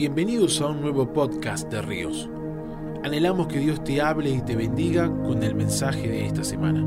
Bienvenidos 0.00 0.62
a 0.62 0.68
un 0.68 0.80
nuevo 0.80 1.12
podcast 1.12 1.70
de 1.70 1.82
Ríos. 1.82 2.26
Anhelamos 3.04 3.48
que 3.48 3.58
Dios 3.58 3.84
te 3.84 4.00
hable 4.00 4.30
y 4.30 4.40
te 4.40 4.56
bendiga 4.56 5.08
con 5.08 5.42
el 5.42 5.54
mensaje 5.54 6.08
de 6.08 6.24
esta 6.24 6.42
semana. 6.42 6.86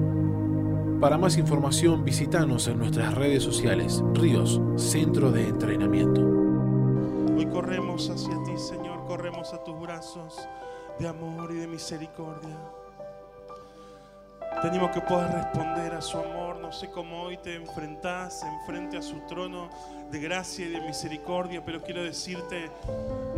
Para 0.99 1.19
más 1.19 1.37
información 1.37 2.03
visítanos 2.03 2.67
en 2.67 2.79
nuestras 2.79 3.13
redes 3.13 3.43
sociales, 3.43 4.01
Ríos, 4.15 4.59
Centro 4.77 5.31
de 5.31 5.47
Entrenamiento. 5.47 6.21
Hoy 7.37 7.45
corremos 7.45 8.09
hacia 8.09 8.33
ti, 8.45 8.57
Señor, 8.57 9.05
corremos 9.05 9.53
a 9.53 9.63
tus 9.63 9.79
brazos 9.79 10.35
de 10.97 11.07
amor 11.07 11.51
y 11.51 11.57
de 11.57 11.67
misericordia. 11.67 12.57
Tenemos 14.63 14.91
que 14.91 15.01
poder 15.01 15.29
responder 15.29 15.93
a 15.93 16.01
su 16.01 16.17
amor. 16.17 16.55
No 16.61 16.71
sé 16.71 16.89
cómo 16.89 17.23
hoy 17.23 17.35
te 17.35 17.53
enfrentás 17.55 18.43
enfrente 18.43 18.97
a 18.97 19.01
su 19.01 19.19
trono 19.27 19.67
de 20.09 20.21
gracia 20.21 20.65
y 20.65 20.69
de 20.69 20.79
misericordia, 20.79 21.65
pero 21.65 21.83
quiero 21.83 22.01
decirte, 22.01 22.71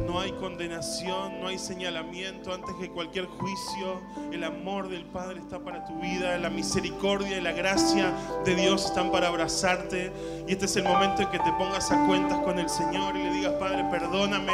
no 0.05 0.19
hay 0.19 0.33
condenación, 0.33 1.41
no 1.41 1.47
hay 1.47 1.57
señalamiento 1.57 2.53
antes 2.53 2.75
que 2.75 2.91
cualquier 2.91 3.25
juicio. 3.25 4.01
El 4.31 4.43
amor 4.43 4.87
del 4.87 5.03
Padre 5.05 5.39
está 5.39 5.57
para 5.57 5.83
tu 5.85 5.99
vida, 5.99 6.37
la 6.37 6.51
misericordia 6.51 7.39
y 7.39 7.41
la 7.41 7.53
gracia 7.53 8.13
de 8.45 8.53
Dios 8.53 8.85
están 8.85 9.11
para 9.11 9.29
abrazarte. 9.29 10.13
Y 10.47 10.51
este 10.51 10.65
es 10.65 10.75
el 10.75 10.83
momento 10.83 11.23
en 11.23 11.31
que 11.31 11.39
te 11.39 11.51
pongas 11.53 11.91
a 11.91 12.05
cuentas 12.05 12.37
con 12.43 12.59
el 12.59 12.69
Señor 12.69 13.17
y 13.17 13.23
le 13.23 13.31
digas, 13.31 13.53
Padre, 13.53 13.83
perdóname 13.89 14.53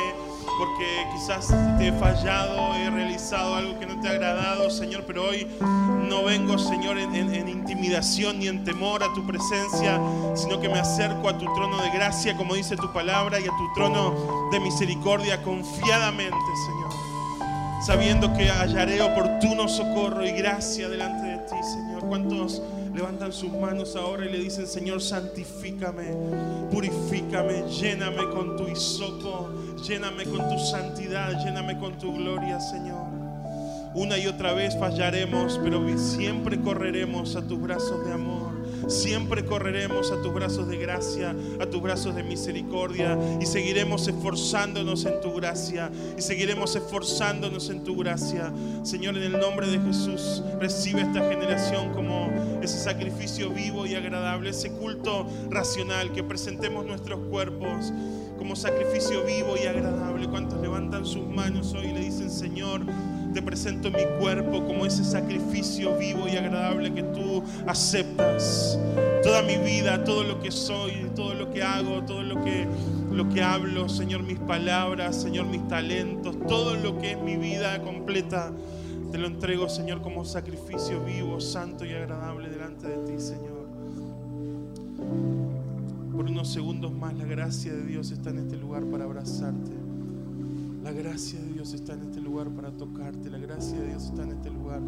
porque 0.57 1.07
quizás 1.13 1.47
te 1.77 1.87
he 1.87 1.91
fallado, 1.93 2.75
he 2.75 2.89
realizado 2.89 3.55
algo 3.55 3.79
que 3.79 3.85
no 3.87 3.99
te 3.99 4.07
ha 4.07 4.11
agradado, 4.11 4.69
Señor, 4.69 5.03
pero 5.07 5.27
hoy 5.27 5.47
no 5.59 6.23
vengo, 6.23 6.57
Señor, 6.67 6.97
en, 6.97 7.15
en, 7.15 7.47
intimidación 7.47 8.39
ni 8.39 8.47
en 8.47 8.63
temor 8.63 9.03
a 9.03 9.13
tu 9.13 9.25
presencia, 9.25 9.99
sino 10.35 10.59
que 10.59 10.69
me 10.69 10.79
acerco 10.79 11.29
a 11.29 11.37
tu 11.37 11.45
trono 11.53 11.81
de 11.81 11.89
gracia, 11.91 12.35
como 12.37 12.55
dice 12.55 12.75
tu 12.75 12.91
palabra, 12.91 13.39
y 13.39 13.43
a 13.43 13.49
tu 13.49 13.73
trono 13.73 14.49
de 14.51 14.59
misericordia 14.59 15.41
confiadamente, 15.41 16.37
Señor, 16.65 16.91
sabiendo 17.85 18.33
que 18.33 18.49
hallaré 18.49 19.01
oportuno 19.01 19.67
socorro 19.67 20.25
y 20.25 20.31
gracia 20.31 20.89
delante 20.89 21.27
de 21.27 21.37
ti, 21.37 21.55
Señor. 21.63 22.01
¿Cuántos 22.07 22.61
levantan 22.93 23.31
sus 23.31 23.51
manos 23.51 23.95
ahora 23.95 24.25
y 24.25 24.31
le 24.31 24.39
dicen, 24.39 24.67
Señor, 24.67 25.01
santifícame, 25.01 26.13
purifícame, 26.71 27.63
lléname 27.69 28.29
con 28.29 28.57
tu 28.57 28.67
hisopo, 28.67 29.49
lléname 29.87 30.25
con 30.25 30.49
tu 30.49 30.59
santidad, 30.59 31.43
lléname 31.43 31.77
con 31.79 31.97
tu 31.97 32.13
gloria, 32.13 32.59
Señor. 32.59 33.10
Una 33.93 34.17
y 34.17 34.27
otra 34.27 34.53
vez 34.53 34.77
fallaremos, 34.77 35.59
pero 35.61 35.85
siempre 35.97 36.59
correremos 36.61 37.35
a 37.35 37.41
tus 37.41 37.59
brazos 37.59 38.05
de 38.05 38.13
amor. 38.13 38.61
Siempre 38.87 39.45
correremos 39.45 40.11
a 40.11 40.21
tus 40.21 40.33
brazos 40.33 40.67
de 40.67 40.77
gracia, 40.77 41.35
a 41.59 41.65
tus 41.65 41.81
brazos 41.81 42.15
de 42.15 42.23
misericordia 42.23 43.17
y 43.39 43.45
seguiremos 43.45 44.07
esforzándonos 44.07 45.05
en 45.05 45.21
tu 45.21 45.33
gracia 45.33 45.91
y 46.17 46.21
seguiremos 46.21 46.75
esforzándonos 46.75 47.69
en 47.69 47.83
tu 47.83 47.95
gracia. 47.97 48.51
Señor, 48.83 49.17
en 49.17 49.23
el 49.23 49.39
nombre 49.39 49.67
de 49.67 49.79
Jesús, 49.79 50.41
recibe 50.59 51.01
esta 51.01 51.19
generación 51.19 51.93
como 51.93 52.29
ese 52.61 52.79
sacrificio 52.79 53.49
vivo 53.51 53.85
y 53.85 53.95
agradable, 53.95 54.49
ese 54.49 54.71
culto 54.71 55.27
racional, 55.49 56.11
que 56.11 56.23
presentemos 56.23 56.85
nuestros 56.85 57.19
cuerpos 57.29 57.93
como 58.37 58.55
sacrificio 58.55 59.23
vivo 59.23 59.55
y 59.61 59.67
agradable. 59.67 60.27
¿Cuántos 60.27 60.59
levantan 60.59 61.05
sus 61.05 61.27
manos 61.27 61.73
hoy 61.73 61.87
y 61.87 61.93
le 61.93 61.99
dicen, 61.99 62.31
Señor, 62.31 62.81
te 63.33 63.41
presento 63.41 63.91
mi 63.91 64.03
cuerpo 64.19 64.65
como 64.65 64.85
ese 64.85 65.03
sacrificio 65.03 65.97
vivo 65.97 66.27
y 66.27 66.37
agradable 66.37 66.93
que 66.93 67.03
tú 67.03 67.43
aceptas. 67.65 68.77
Toda 69.23 69.41
mi 69.43 69.57
vida, 69.57 70.03
todo 70.03 70.23
lo 70.23 70.39
que 70.39 70.51
soy, 70.51 71.09
todo 71.15 71.33
lo 71.33 71.51
que 71.51 71.63
hago, 71.63 72.03
todo 72.03 72.23
lo 72.23 72.43
que, 72.43 72.67
lo 73.11 73.29
que 73.29 73.41
hablo, 73.41 73.87
Señor, 73.87 74.23
mis 74.23 74.39
palabras, 74.39 75.21
Señor, 75.21 75.45
mis 75.45 75.67
talentos, 75.67 76.35
todo 76.47 76.75
lo 76.75 76.99
que 76.99 77.11
es 77.11 77.21
mi 77.21 77.37
vida 77.37 77.81
completa, 77.81 78.51
te 79.11 79.17
lo 79.17 79.27
entrego, 79.27 79.69
Señor, 79.69 80.01
como 80.01 80.25
sacrificio 80.25 81.03
vivo, 81.03 81.39
santo 81.39 81.85
y 81.85 81.93
agradable 81.93 82.49
delante 82.49 82.87
de 82.87 82.97
ti, 83.05 83.19
Señor. 83.21 83.61
Por 86.11 86.25
unos 86.25 86.51
segundos 86.51 86.91
más, 86.91 87.13
la 87.15 87.25
gracia 87.25 87.73
de 87.73 87.83
Dios 87.83 88.11
está 88.11 88.29
en 88.29 88.39
este 88.39 88.57
lugar 88.57 88.83
para 88.85 89.05
abrazarte. 89.05 89.80
La 90.83 90.91
gracia 90.91 91.39
de 91.39 91.53
Dios 91.53 91.73
está 91.73 91.93
en 91.93 92.01
este 92.01 92.19
lugar 92.19 92.49
para 92.49 92.71
tocarte. 92.71 93.29
La 93.29 93.37
gracia 93.37 93.79
de 93.79 93.87
Dios 93.87 94.05
está 94.05 94.23
en 94.23 94.31
este 94.31 94.49
lugar 94.49 94.81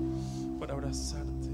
para 0.59 0.73
abrazarte. 0.73 1.53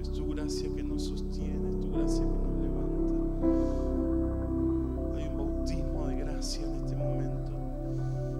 Es 0.00 0.12
tu 0.12 0.28
gracia 0.34 0.68
que 0.74 0.82
nos 0.82 1.04
sostiene, 1.04 1.70
es 1.70 1.80
tu 1.80 1.90
gracia 1.92 2.24
que 2.24 2.30
nos 2.30 2.56
levanta. 2.60 3.14
Hay 5.16 5.28
un 5.28 5.36
bautismo 5.36 6.06
de 6.08 6.16
gracia 6.16 6.66
en 6.66 6.74
este 6.84 6.96
momento, 6.96 7.52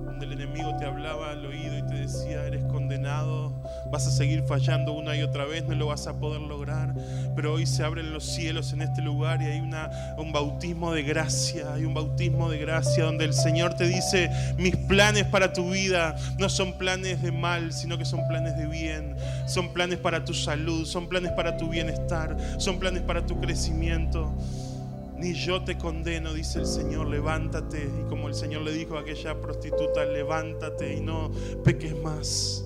donde 0.04 0.26
el 0.26 0.32
enemigo 0.32 0.76
te 0.78 0.84
hablaba 0.84 1.30
al 1.30 1.46
oído 1.46 1.78
y 1.78 1.82
te 1.88 1.94
decía, 1.94 2.46
eres 2.46 2.64
condenado 2.64 3.52
vas 3.92 4.06
a 4.06 4.10
seguir 4.10 4.42
fallando 4.44 4.94
una 4.94 5.14
y 5.16 5.22
otra 5.22 5.44
vez, 5.44 5.66
no 5.68 5.74
lo 5.74 5.86
vas 5.86 6.06
a 6.06 6.18
poder 6.18 6.40
lograr. 6.40 6.94
Pero 7.34 7.54
hoy 7.54 7.66
se 7.66 7.82
abren 7.82 8.12
los 8.12 8.24
cielos 8.24 8.72
en 8.72 8.82
este 8.82 9.02
lugar 9.02 9.40
y 9.42 9.46
hay 9.46 9.60
un 9.60 10.32
bautismo 10.32 10.92
de 10.92 11.02
gracia, 11.02 11.74
hay 11.74 11.84
un 11.84 11.94
bautismo 11.94 12.50
de 12.50 12.58
gracia 12.58 13.04
donde 13.04 13.24
el 13.24 13.34
Señor 13.34 13.74
te 13.74 13.86
dice, 13.86 14.30
mis 14.58 14.76
planes 14.76 15.24
para 15.24 15.52
tu 15.52 15.70
vida 15.70 16.16
no 16.38 16.48
son 16.48 16.76
planes 16.78 17.22
de 17.22 17.32
mal, 17.32 17.72
sino 17.72 17.96
que 17.96 18.04
son 18.04 18.20
planes 18.28 18.56
de 18.56 18.66
bien, 18.66 19.16
son 19.46 19.72
planes 19.72 19.98
para 19.98 20.24
tu 20.24 20.34
salud, 20.34 20.84
son 20.84 21.08
planes 21.08 21.32
para 21.32 21.56
tu 21.56 21.68
bienestar, 21.68 22.36
son 22.58 22.78
planes 22.78 23.02
para 23.02 23.24
tu 23.24 23.40
crecimiento. 23.40 24.32
Ni 25.16 25.34
yo 25.34 25.62
te 25.62 25.78
condeno, 25.78 26.34
dice 26.34 26.58
el 26.58 26.66
Señor, 26.66 27.06
levántate. 27.06 27.84
Y 27.84 28.08
como 28.08 28.26
el 28.26 28.34
Señor 28.34 28.62
le 28.62 28.72
dijo 28.72 28.96
a 28.96 29.02
aquella 29.02 29.40
prostituta, 29.40 30.04
levántate 30.04 30.96
y 30.96 31.00
no 31.00 31.30
peques 31.62 31.94
más. 31.96 32.64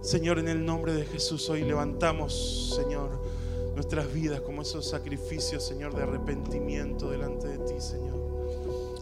Señor, 0.00 0.40
en 0.40 0.48
el 0.48 0.64
nombre 0.64 0.92
de 0.92 1.04
Jesús 1.04 1.48
hoy 1.50 1.62
levantamos, 1.62 2.74
Señor, 2.76 3.22
nuestras 3.78 4.12
vidas 4.12 4.40
como 4.40 4.62
esos 4.62 4.88
sacrificios, 4.88 5.62
Señor, 5.62 5.94
de 5.94 6.02
arrepentimiento 6.02 7.10
delante 7.10 7.46
de 7.46 7.58
ti, 7.58 7.80
Señor. 7.80 8.18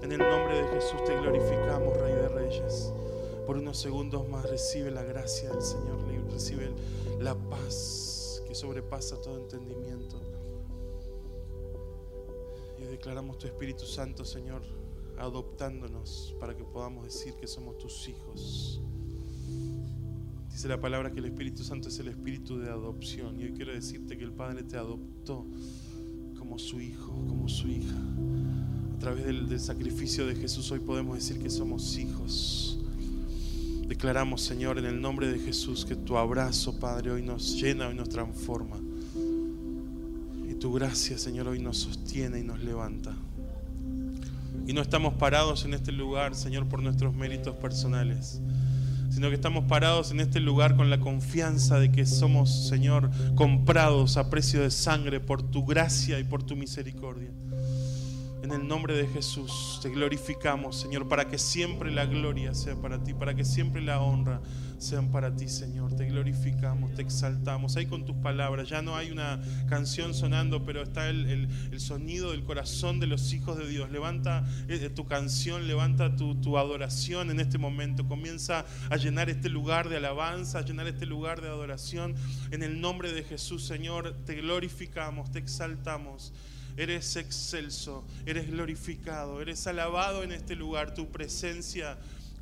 En 0.03 0.13
el 0.13 0.19
nombre 0.19 0.61
de 0.63 0.69
Jesús 0.69 1.03
te 1.03 1.17
glorificamos, 1.17 1.97
Rey 1.97 2.13
de 2.13 2.29
Reyes. 2.29 2.93
Por 3.47 3.57
unos 3.57 3.79
segundos 3.79 4.29
más 4.29 4.45
recibe 4.45 4.91
la 4.91 5.03
gracia 5.03 5.49
del 5.49 5.63
Señor, 5.63 5.97
recibe 6.31 6.75
la 7.19 7.35
paz 7.35 8.43
que 8.47 8.55
sobrepasa 8.55 9.19
todo 9.19 9.39
entendimiento. 9.39 10.21
Y 12.77 12.85
declaramos 12.85 13.39
tu 13.39 13.47
Espíritu 13.47 13.87
Santo, 13.87 14.27
Señor, 14.27 14.61
adoptándonos 15.17 16.37
para 16.39 16.55
que 16.55 16.65
podamos 16.65 17.03
decir 17.07 17.33
que 17.37 17.47
somos 17.47 17.79
tus 17.79 18.07
hijos. 18.11 18.83
Dice 20.57 20.69
la 20.69 20.81
palabra 20.81 21.13
que 21.13 21.19
el 21.19 21.27
Espíritu 21.27 21.63
Santo 21.65 21.91
es 21.91 21.99
el 21.99 22.09
espíritu 22.09 22.59
de 22.59 22.71
adopción. 22.71 23.39
Y 23.39 23.45
hoy 23.45 23.53
quiero 23.53 23.75
decirte 23.75 24.17
que 24.17 24.25
el 24.25 24.33
Padre 24.33 24.63
te 24.63 24.79
adoptó 24.79 25.45
como 26.39 26.59
su 26.59 26.81
hijo, 26.81 27.13
como 27.29 27.47
su 27.47 27.69
hija. 27.69 27.99
A 28.97 28.99
través 28.99 29.27
del, 29.27 29.61
sacrificio 29.61 30.27
de 30.27 30.35
Jesús 30.35 30.71
hoy 30.71 30.79
podemos 30.79 31.17
decir 31.17 31.39
que 31.39 31.51
somos 31.51 31.99
hijos. 31.99 32.79
Declaramos, 33.87 34.41
Señor, 34.41 34.79
en 34.79 34.87
el 34.87 34.99
nombre 34.99 35.31
de 35.31 35.41
Jesús, 35.41 35.85
que 35.85 35.95
tu 35.95 36.17
abrazo, 36.17 36.81
Padre, 36.81 37.11
hoy 37.11 37.21
nos 37.21 37.61
llena, 37.61 37.89
hoy 37.89 37.95
nos 37.95 38.09
transforma. 38.09 38.79
Y 40.49 40.55
tu 40.55 40.73
gracia, 40.73 41.19
Señor, 41.19 41.49
hoy 41.49 41.59
nos 41.59 41.77
sostiene 41.77 42.41
y 42.41 42.45
nos 42.45 42.65
levanta. 42.65 43.15
Y 44.67 44.73
no 44.73 44.81
estamos 44.81 45.13
parados 45.17 45.67
en 45.67 45.75
este 45.75 45.93
lugar, 45.93 46.35
Señor, 46.35 46.67
por 46.67 46.83
nuestros 46.83 47.15
méritos 47.15 47.55
personales 47.57 48.41
sino 49.17 49.31
que 49.31 49.37
estamos 49.37 49.65
parados 49.65 50.11
en 50.11 50.21
este 50.21 50.41
lugar 50.41 50.77
con 50.77 50.91
la 50.91 51.01
confianza 51.01 51.79
de 51.79 51.91
que 51.91 52.05
somos, 52.05 52.69
Señor, 52.69 53.11
comprados 53.35 54.19
a 54.19 54.29
precio 54.29 54.61
de 54.61 54.71
sangre 54.71 55.21
por 55.21 55.43
tu 55.43 55.65
gracia 55.65 56.19
y 56.19 56.25
por 56.25 56.43
tu 56.43 56.55
misericordia. 56.55 57.31
En 58.43 58.53
el 58.53 58.69
nombre 58.69 58.95
de 58.95 59.07
Jesús 59.07 59.81
te 59.81 59.89
glorificamos, 59.89 60.77
Señor, 60.77 61.09
para 61.09 61.31
que 61.31 61.39
siempre 61.39 61.91
la 61.91 62.05
gloria 62.05 62.53
sea 62.53 62.75
para 62.77 63.03
ti, 63.03 63.15
para 63.15 63.35
que 63.35 63.47
siempre 63.47 63.81
la 63.81 64.03
honra 64.03 64.43
sean 64.79 65.11
para 65.11 65.35
ti, 65.35 65.49
Señor. 65.49 65.95
Te 65.97 66.07
glorificamos, 66.07 66.95
te 66.95 67.03
exaltamos. 67.03 67.77
Ahí 67.77 67.87
con 67.87 68.05
tus 68.05 68.17
palabras, 68.17 68.69
ya 68.69 68.83
no 68.83 68.97
hay 68.97 69.11
una 69.11 69.41
canción 69.69 70.15
sonando, 70.15 70.65
pero 70.65 70.83
está 70.83 71.09
el, 71.09 71.49
sonido 71.79 72.33
del 72.33 72.45
corazón 72.45 73.01
de 73.01 73.07
los 73.07 73.33
hijos 73.33 73.59
de 73.59 73.67
Dios. 73.69 73.91
Levanta 73.91 74.45
eh, 74.69 74.91
tu 74.91 75.07
canción, 75.07 75.67
levanta 75.67 76.17
tu, 76.17 76.35
tu 76.37 76.59
adoración 76.59 77.31
en 77.31 77.41
este 77.41 77.59
momento. 77.59 78.07
Comienza 78.07 78.65
a 78.91 78.97
llenar 78.97 79.31
este 79.31 79.49
lugar 79.49 79.89
de 79.89 79.97
alabanza, 79.97 80.59
a 80.59 80.63
llenar 80.63 80.87
este 80.87 81.07
lugar 81.07 81.41
de 81.41 81.49
adoración. 81.49 82.15
En 82.51 82.63
el 82.63 82.81
nombre 82.81 83.13
de 83.13 83.23
Jesús, 83.25 83.65
Señor, 83.65 84.17
te 84.25 84.35
glorificamos, 84.37 85.31
te 85.31 85.39
exaltamos. 85.39 86.33
Eres 86.77 87.17
excelso, 87.17 88.05
eres 88.27 88.51
glorificado, 88.51 89.41
eres 89.41 89.67
alabado 89.67 90.23
en 90.23 90.33
este 90.33 90.55
lugar. 90.55 90.93
Tu 90.93 91.09
presencia 91.11 91.97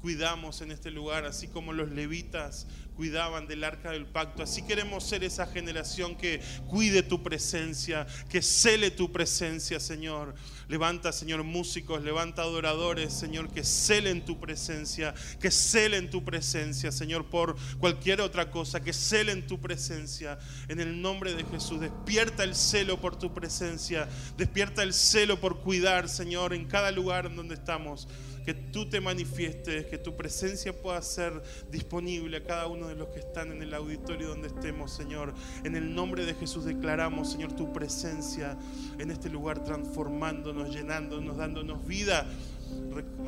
cuidamos 0.04 0.60
en 0.60 0.70
este 0.70 0.90
lugar, 0.90 1.24
así 1.24 1.48
como 1.48 1.72
los 1.72 1.90
levitas 1.90 2.66
cuidaban 2.94 3.46
del 3.46 3.64
arca 3.64 3.90
del 3.90 4.04
pacto. 4.04 4.42
Así 4.42 4.60
queremos 4.60 5.02
ser 5.02 5.24
esa 5.24 5.46
generación 5.46 6.14
que 6.14 6.42
cuide 6.68 7.02
tu 7.02 7.22
presencia, 7.22 8.06
que 8.28 8.42
cele 8.42 8.90
tu 8.90 9.10
presencia, 9.10 9.80
Señor. 9.80 10.34
Levanta, 10.68 11.10
Señor, 11.10 11.42
músicos, 11.42 12.02
levanta 12.02 12.42
adoradores, 12.42 13.14
Señor, 13.14 13.48
que 13.48 13.64
celen 13.64 14.26
tu 14.26 14.38
presencia, 14.38 15.14
que 15.40 15.50
celen 15.50 16.10
tu 16.10 16.22
presencia, 16.22 16.92
Señor, 16.92 17.24
por 17.30 17.56
cualquier 17.78 18.20
otra 18.20 18.50
cosa, 18.50 18.80
que 18.80 18.92
celen 18.92 19.46
tu 19.46 19.58
presencia. 19.58 20.38
En 20.68 20.80
el 20.80 21.00
nombre 21.00 21.32
de 21.32 21.44
Jesús, 21.44 21.80
despierta 21.80 22.44
el 22.44 22.54
celo 22.54 23.00
por 23.00 23.18
tu 23.18 23.32
presencia, 23.32 24.06
despierta 24.36 24.82
el 24.82 24.92
celo 24.92 25.40
por 25.40 25.60
cuidar, 25.60 26.10
Señor, 26.10 26.52
en 26.52 26.66
cada 26.66 26.90
lugar 26.90 27.24
en 27.24 27.36
donde 27.36 27.54
estamos 27.54 28.06
que 28.44 28.54
tú 28.54 28.88
te 28.88 29.00
manifiestes, 29.00 29.86
que 29.86 29.98
tu 29.98 30.16
presencia 30.16 30.72
pueda 30.72 31.00
ser 31.00 31.42
disponible 31.70 32.36
a 32.36 32.44
cada 32.44 32.66
uno 32.66 32.88
de 32.88 32.94
los 32.94 33.08
que 33.08 33.20
están 33.20 33.50
en 33.52 33.62
el 33.62 33.72
auditorio 33.72 34.28
donde 34.28 34.48
estemos, 34.48 34.92
Señor. 34.92 35.34
En 35.64 35.76
el 35.76 35.94
nombre 35.94 36.26
de 36.26 36.34
Jesús 36.34 36.64
declaramos, 36.64 37.32
Señor, 37.32 37.54
tu 37.54 37.72
presencia 37.72 38.58
en 38.98 39.10
este 39.10 39.30
lugar, 39.30 39.64
transformándonos, 39.64 40.74
llenándonos, 40.74 41.36
dándonos 41.36 41.86
vida, 41.86 42.26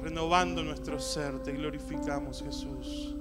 renovando 0.03 0.63
nuestro 0.63 1.01
ser. 1.01 1.43
Te 1.43 1.53
glorificamos, 1.53 2.43
Jesús. 2.43 3.15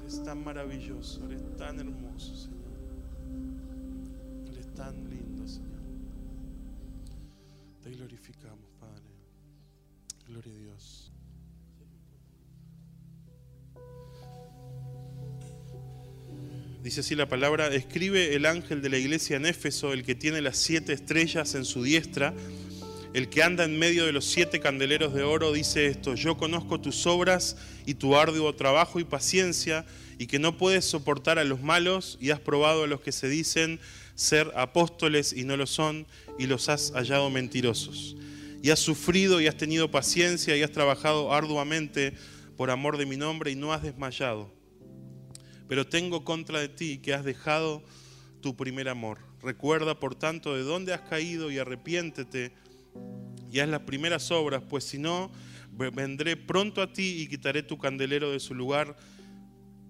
Eres 0.00 0.22
tan 0.22 0.42
maravilloso, 0.42 1.24
eres 1.26 1.42
tan 1.56 1.78
hermoso, 1.78 2.34
Señor. 2.34 2.54
Eres 4.50 4.74
tan 4.74 4.94
lindo, 5.10 5.46
Señor. 5.46 5.80
Te 7.82 7.90
glorificamos, 7.90 8.70
Padre. 8.80 9.23
Gloria 10.28 10.52
a 10.52 10.58
Dios. 10.58 11.10
Dice 16.82 17.00
así 17.00 17.14
la 17.14 17.28
palabra, 17.28 17.68
escribe 17.68 18.34
el 18.34 18.46
ángel 18.46 18.82
de 18.82 18.88
la 18.88 18.98
iglesia 18.98 19.36
en 19.36 19.46
Éfeso, 19.46 19.92
el 19.92 20.02
que 20.02 20.14
tiene 20.14 20.40
las 20.40 20.58
siete 20.58 20.92
estrellas 20.92 21.54
en 21.54 21.64
su 21.64 21.82
diestra, 21.82 22.34
el 23.14 23.28
que 23.28 23.42
anda 23.42 23.64
en 23.64 23.78
medio 23.78 24.06
de 24.06 24.12
los 24.12 24.24
siete 24.24 24.60
candeleros 24.60 25.14
de 25.14 25.22
oro, 25.22 25.52
dice 25.52 25.86
esto, 25.86 26.14
yo 26.14 26.36
conozco 26.36 26.80
tus 26.80 27.06
obras 27.06 27.56
y 27.86 27.94
tu 27.94 28.16
arduo 28.16 28.54
trabajo 28.54 29.00
y 29.00 29.04
paciencia, 29.04 29.86
y 30.18 30.26
que 30.26 30.38
no 30.38 30.58
puedes 30.58 30.84
soportar 30.84 31.38
a 31.38 31.44
los 31.44 31.62
malos, 31.62 32.18
y 32.20 32.30
has 32.30 32.40
probado 32.40 32.84
a 32.84 32.86
los 32.86 33.00
que 33.00 33.12
se 33.12 33.28
dicen 33.28 33.80
ser 34.14 34.52
apóstoles 34.54 35.32
y 35.32 35.44
no 35.44 35.56
lo 35.56 35.66
son, 35.66 36.06
y 36.38 36.46
los 36.46 36.68
has 36.68 36.92
hallado 36.92 37.30
mentirosos 37.30 38.16
y 38.64 38.70
has 38.70 38.80
sufrido 38.80 39.42
y 39.42 39.46
has 39.46 39.58
tenido 39.58 39.90
paciencia 39.90 40.56
y 40.56 40.62
has 40.62 40.72
trabajado 40.72 41.34
arduamente 41.34 42.14
por 42.56 42.70
amor 42.70 42.96
de 42.96 43.04
mi 43.04 43.18
nombre 43.18 43.50
y 43.50 43.56
no 43.56 43.74
has 43.74 43.82
desmayado. 43.82 44.50
Pero 45.68 45.86
tengo 45.86 46.24
contra 46.24 46.60
de 46.60 46.70
ti 46.70 46.96
que 46.96 47.12
has 47.12 47.26
dejado 47.26 47.84
tu 48.40 48.56
primer 48.56 48.88
amor. 48.88 49.18
Recuerda, 49.42 50.00
por 50.00 50.14
tanto, 50.14 50.56
de 50.56 50.62
dónde 50.62 50.94
has 50.94 51.02
caído 51.02 51.50
y 51.50 51.58
arrepiéntete 51.58 52.54
y 53.52 53.60
haz 53.60 53.68
las 53.68 53.82
primeras 53.82 54.30
obras, 54.30 54.62
pues 54.66 54.84
si 54.84 54.96
no, 54.96 55.30
vendré 55.70 56.34
pronto 56.38 56.80
a 56.80 56.90
ti 56.90 57.20
y 57.20 57.26
quitaré 57.26 57.62
tu 57.62 57.76
candelero 57.76 58.32
de 58.32 58.40
su 58.40 58.54
lugar 58.54 58.96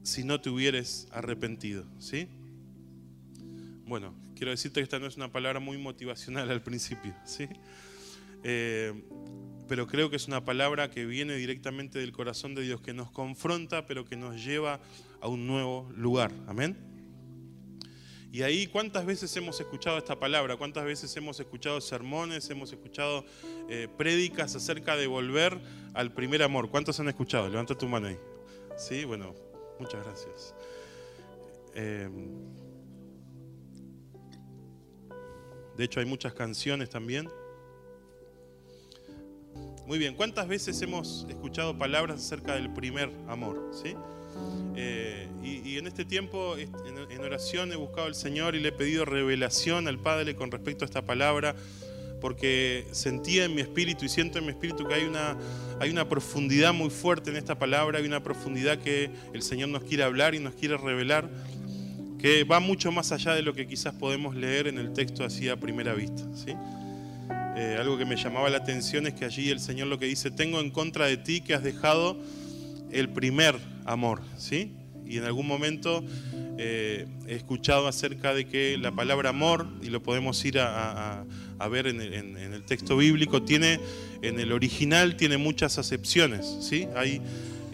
si 0.03 0.25
no 0.25 0.41
te 0.41 0.50
hubieres 0.50 1.06
arrepentido. 1.12 1.85
¿Sí? 2.00 2.26
Bueno, 3.87 4.17
quiero 4.35 4.50
decirte 4.50 4.81
que 4.81 4.82
esta 4.82 4.99
no 4.99 5.06
es 5.06 5.17
una 5.17 5.31
palabra 5.31 5.61
muy 5.61 5.79
motivacional 5.79 6.50
al 6.50 6.61
principio. 6.61 7.15
¿sí? 7.25 7.49
Eh, 8.44 8.93
pero 9.67 9.87
creo 9.87 10.11
que 10.11 10.17
es 10.17 10.29
una 10.29 10.44
palabra 10.44 10.91
que 10.91 11.06
viene 11.06 11.35
directamente 11.35 11.99
del 11.99 12.12
corazón 12.12 12.55
de 12.55 12.62
Dios, 12.62 12.81
que 12.81 12.93
nos 12.93 13.11
confronta, 13.11 13.87
pero 13.87 14.05
que 14.05 14.17
nos 14.17 14.44
lleva 14.44 14.81
a 15.20 15.29
un 15.29 15.46
nuevo 15.46 15.91
lugar. 15.96 16.31
Amén. 16.46 16.76
Y 18.31 18.43
ahí, 18.43 18.67
¿cuántas 18.67 19.06
veces 19.06 19.35
hemos 19.37 19.61
escuchado 19.61 19.96
esta 19.96 20.19
palabra? 20.19 20.56
¿Cuántas 20.56 20.85
veces 20.85 21.17
hemos 21.17 21.38
escuchado 21.38 21.81
sermones, 21.81 22.50
hemos 22.50 22.73
escuchado 22.73 23.25
eh, 23.70 23.88
prédicas 23.96 24.55
acerca 24.56 24.97
de 24.97 25.06
volver 25.06 25.58
al 25.94 26.12
primer 26.12 26.43
amor? 26.43 26.69
¿Cuántos 26.69 26.99
han 26.99 27.08
escuchado? 27.08 27.49
Levanta 27.49 27.79
tu 27.79 27.87
mano 27.87 28.08
ahí. 28.08 28.19
Sí, 28.76 29.05
bueno, 29.05 29.35
muchas 29.79 30.05
gracias. 30.05 30.55
Eh, 31.76 32.08
de 35.76 35.85
hecho, 35.85 36.00
hay 36.00 36.06
muchas 36.06 36.35
canciones 36.35 36.90
también. 36.90 37.31
Muy 39.87 39.99
bien, 39.99 40.15
¿cuántas 40.15 40.49
veces 40.49 40.81
hemos 40.81 41.27
escuchado 41.29 41.77
palabras 41.77 42.19
acerca 42.19 42.55
del 42.55 42.73
primer 42.73 43.11
amor? 43.29 43.71
¿sí? 43.83 43.95
Eh, 44.77 45.29
y, 45.43 45.77
en 45.77 45.87
este 45.87 46.07
tiempo, 46.07 46.57
en, 46.57 47.21
oración, 47.21 47.71
he 47.71 47.77
buscado 47.77 48.07
al 48.07 48.15
Señor 48.15 48.55
y 48.55 48.61
le 48.61 48.71
he 48.71 48.73
pedido 48.73 49.05
revelación 49.05 49.87
al 49.87 49.99
Padre 49.99 50.35
con 50.37 50.51
respecto 50.51 50.85
a 50.85 50.87
esta 50.87 51.03
palabra, 51.03 51.55
porque 52.23 52.87
sentía 52.93 53.45
en 53.45 53.55
mi 53.55 53.61
espíritu 53.61 54.07
y 54.07 54.09
siento 54.09 54.39
en 54.39 54.47
mi 54.47 54.53
espíritu 54.53 54.89
que 54.89 54.95
hay 54.95 55.05
una, 55.05 55.37
hay 55.79 55.91
una 55.91 56.09
profundidad 56.09 56.73
muy 56.73 56.89
fuerte 56.89 57.29
en 57.31 57.37
esta 57.37 57.59
palabra, 57.59 57.99
hay 57.99 58.07
una 58.07 58.23
profundidad 58.23 58.79
que 58.79 59.11
el 59.35 59.43
Señor 59.43 59.69
nos 59.69 59.85
quiere 59.85 60.03
hablar 60.03 60.35
y 60.35 60.39
nos 60.39 60.55
quiere 60.55 60.79
revelar, 60.79 61.29
que 62.19 62.45
va 62.45 62.59
mucho 62.59 62.91
más 62.91 63.13
allá 63.13 63.35
de 63.35 63.43
lo 63.43 63.53
que 63.53 63.67
quizás 63.67 63.95
podemos 63.95 64.35
leer 64.35 64.67
en 64.67 64.79
el 64.79 64.95
texto 64.95 65.25
así 65.25 65.51
a 65.51 65.57
primera 65.57 65.93
vista. 65.93 66.25
¿sí? 66.35 66.55
Eh, 67.56 67.77
algo 67.79 67.97
que 67.97 68.05
me 68.05 68.17
llamaba 68.17 68.51
la 68.51 68.59
atención 68.59 69.06
es 69.06 69.15
que 69.15 69.25
allí 69.25 69.51
el 69.51 69.61
Señor 69.61 69.87
lo 69.87 69.99
que 69.99 70.06
dice, 70.06 70.31
tengo 70.31 70.61
en 70.61 70.71
contra 70.71 71.06
de 71.06 71.17
ti 71.17 71.41
que 71.41 71.55
has 71.55 71.62
dejado 71.62 72.19
el 72.91 73.09
primer 73.09 73.56
amor, 73.85 74.23
¿sí? 74.39 74.73
Y 75.06 75.19
en 75.19 75.25
algún 75.25 75.47
momento 75.47 76.05
eh, 76.59 77.06
he 77.29 77.35
escuchado 77.35 77.87
acerca 77.87 78.35
de 78.35 78.47
que 78.47 78.77
la 78.77 78.91
palabra 78.91 79.31
amor, 79.31 79.69
y 79.83 79.91
lo 79.91 80.03
podemos 80.03 80.45
ir 80.45 80.59
a, 80.59 81.25
ver 81.71 81.87
en 81.87 82.01
el, 82.01 82.65
texto 82.65 82.97
bíblico, 82.97 83.43
tiene, 83.43 83.79
en 84.23 84.41
el 84.41 84.50
original 84.50 85.17
tiene 85.17 85.37
muchas 85.37 85.79
acepciones, 85.79 86.47
¿sí? 86.61 86.89
Hay 86.97 87.21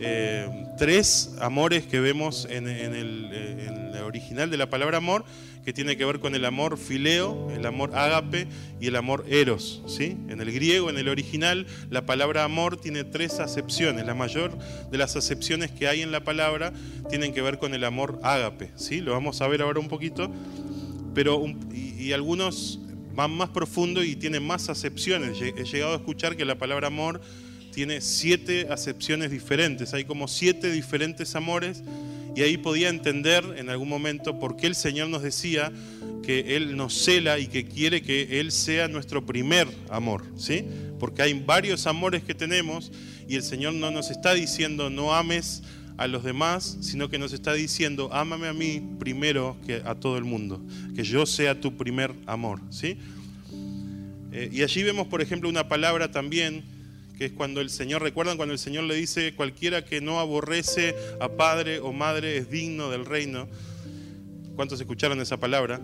eh, 0.00 0.66
tres 0.78 1.34
amores 1.40 1.86
que 1.86 2.00
vemos 2.00 2.46
en, 2.50 2.66
el 2.66 3.96
original 4.10 4.50
de 4.50 4.56
la 4.56 4.68
palabra 4.68 4.96
amor, 4.96 5.24
que 5.64 5.72
tiene 5.72 5.96
que 5.96 6.04
ver 6.04 6.20
con 6.20 6.34
el 6.34 6.44
amor 6.44 6.78
fileo, 6.78 7.50
el 7.50 7.64
amor 7.66 7.94
ágape 7.94 8.46
y 8.80 8.86
el 8.86 8.96
amor 8.96 9.24
eros. 9.28 9.82
¿sí? 9.86 10.16
En 10.28 10.40
el 10.40 10.52
griego, 10.52 10.90
en 10.90 10.98
el 10.98 11.08
original, 11.08 11.66
la 11.90 12.06
palabra 12.06 12.44
amor 12.44 12.80
tiene 12.80 13.04
tres 13.04 13.40
acepciones. 13.40 14.06
La 14.06 14.14
mayor 14.14 14.56
de 14.90 14.98
las 14.98 15.16
acepciones 15.16 15.70
que 15.70 15.86
hay 15.86 16.02
en 16.02 16.12
la 16.12 16.24
palabra 16.24 16.72
tienen 17.08 17.32
que 17.32 17.42
ver 17.42 17.58
con 17.58 17.74
el 17.74 17.84
amor 17.84 18.18
ágape. 18.22 18.70
¿sí? 18.76 19.00
Lo 19.00 19.12
vamos 19.12 19.40
a 19.42 19.48
ver 19.48 19.62
ahora 19.62 19.80
un 19.80 19.88
poquito, 19.88 20.30
pero 21.14 21.44
y, 21.72 22.12
algunos 22.12 22.80
van 23.14 23.32
más 23.32 23.50
profundo 23.50 24.02
y 24.02 24.16
tienen 24.16 24.42
más 24.42 24.68
acepciones. 24.70 25.40
He 25.40 25.64
llegado 25.64 25.92
a 25.92 25.96
escuchar 25.96 26.36
que 26.36 26.44
la 26.44 26.56
palabra 26.56 26.86
amor 26.86 27.20
tiene 27.70 28.00
siete 28.00 28.68
acepciones 28.70 29.30
diferentes. 29.30 29.94
Hay 29.94 30.04
como 30.04 30.28
siete 30.28 30.70
diferentes 30.70 31.34
amores 31.34 31.82
y 32.36 32.42
ahí 32.42 32.56
podía 32.56 32.88
entender 32.88 33.44
en 33.56 33.68
algún 33.70 33.88
momento 33.88 34.38
por 34.38 34.56
qué 34.56 34.66
el 34.66 34.74
Señor 34.74 35.08
nos 35.08 35.22
decía 35.22 35.72
que 36.22 36.56
Él 36.56 36.76
nos 36.76 36.94
cela 36.94 37.38
y 37.38 37.48
que 37.48 37.64
quiere 37.64 38.02
que 38.02 38.40
Él 38.40 38.52
sea 38.52 38.88
nuestro 38.88 39.24
primer 39.26 39.68
amor, 39.88 40.24
¿sí? 40.36 40.64
Porque 40.98 41.22
hay 41.22 41.34
varios 41.34 41.86
amores 41.86 42.22
que 42.22 42.34
tenemos 42.34 42.92
y 43.28 43.36
el 43.36 43.42
Señor 43.42 43.74
no 43.74 43.90
nos 43.90 44.10
está 44.10 44.34
diciendo 44.34 44.90
no 44.90 45.14
ames 45.14 45.62
a 45.96 46.06
los 46.06 46.24
demás, 46.24 46.78
sino 46.80 47.08
que 47.08 47.18
nos 47.18 47.32
está 47.32 47.52
diciendo 47.52 48.10
ámame 48.12 48.48
a 48.48 48.52
mí 48.52 48.82
primero 48.98 49.56
que 49.66 49.82
a 49.84 49.94
todo 49.94 50.16
el 50.18 50.24
mundo, 50.24 50.62
que 50.94 51.02
yo 51.02 51.26
sea 51.26 51.60
tu 51.60 51.76
primer 51.76 52.14
amor, 52.26 52.60
¿sí? 52.70 52.96
Eh, 54.32 54.48
y 54.52 54.62
allí 54.62 54.82
vemos, 54.82 55.08
por 55.08 55.20
ejemplo, 55.20 55.48
una 55.48 55.68
palabra 55.68 56.12
también 56.12 56.62
que 57.20 57.26
es 57.26 57.32
cuando 57.32 57.60
el 57.60 57.68
Señor, 57.68 58.00
recuerdan 58.00 58.38
cuando 58.38 58.54
el 58.54 58.58
Señor 58.58 58.84
le 58.84 58.94
dice, 58.94 59.34
cualquiera 59.34 59.84
que 59.84 60.00
no 60.00 60.20
aborrece 60.20 60.94
a 61.20 61.28
padre 61.28 61.78
o 61.78 61.92
madre 61.92 62.38
es 62.38 62.50
digno 62.50 62.88
del 62.88 63.04
reino. 63.04 63.46
¿Cuántos 64.56 64.80
escucharon 64.80 65.20
esa 65.20 65.36
palabra? 65.36 65.82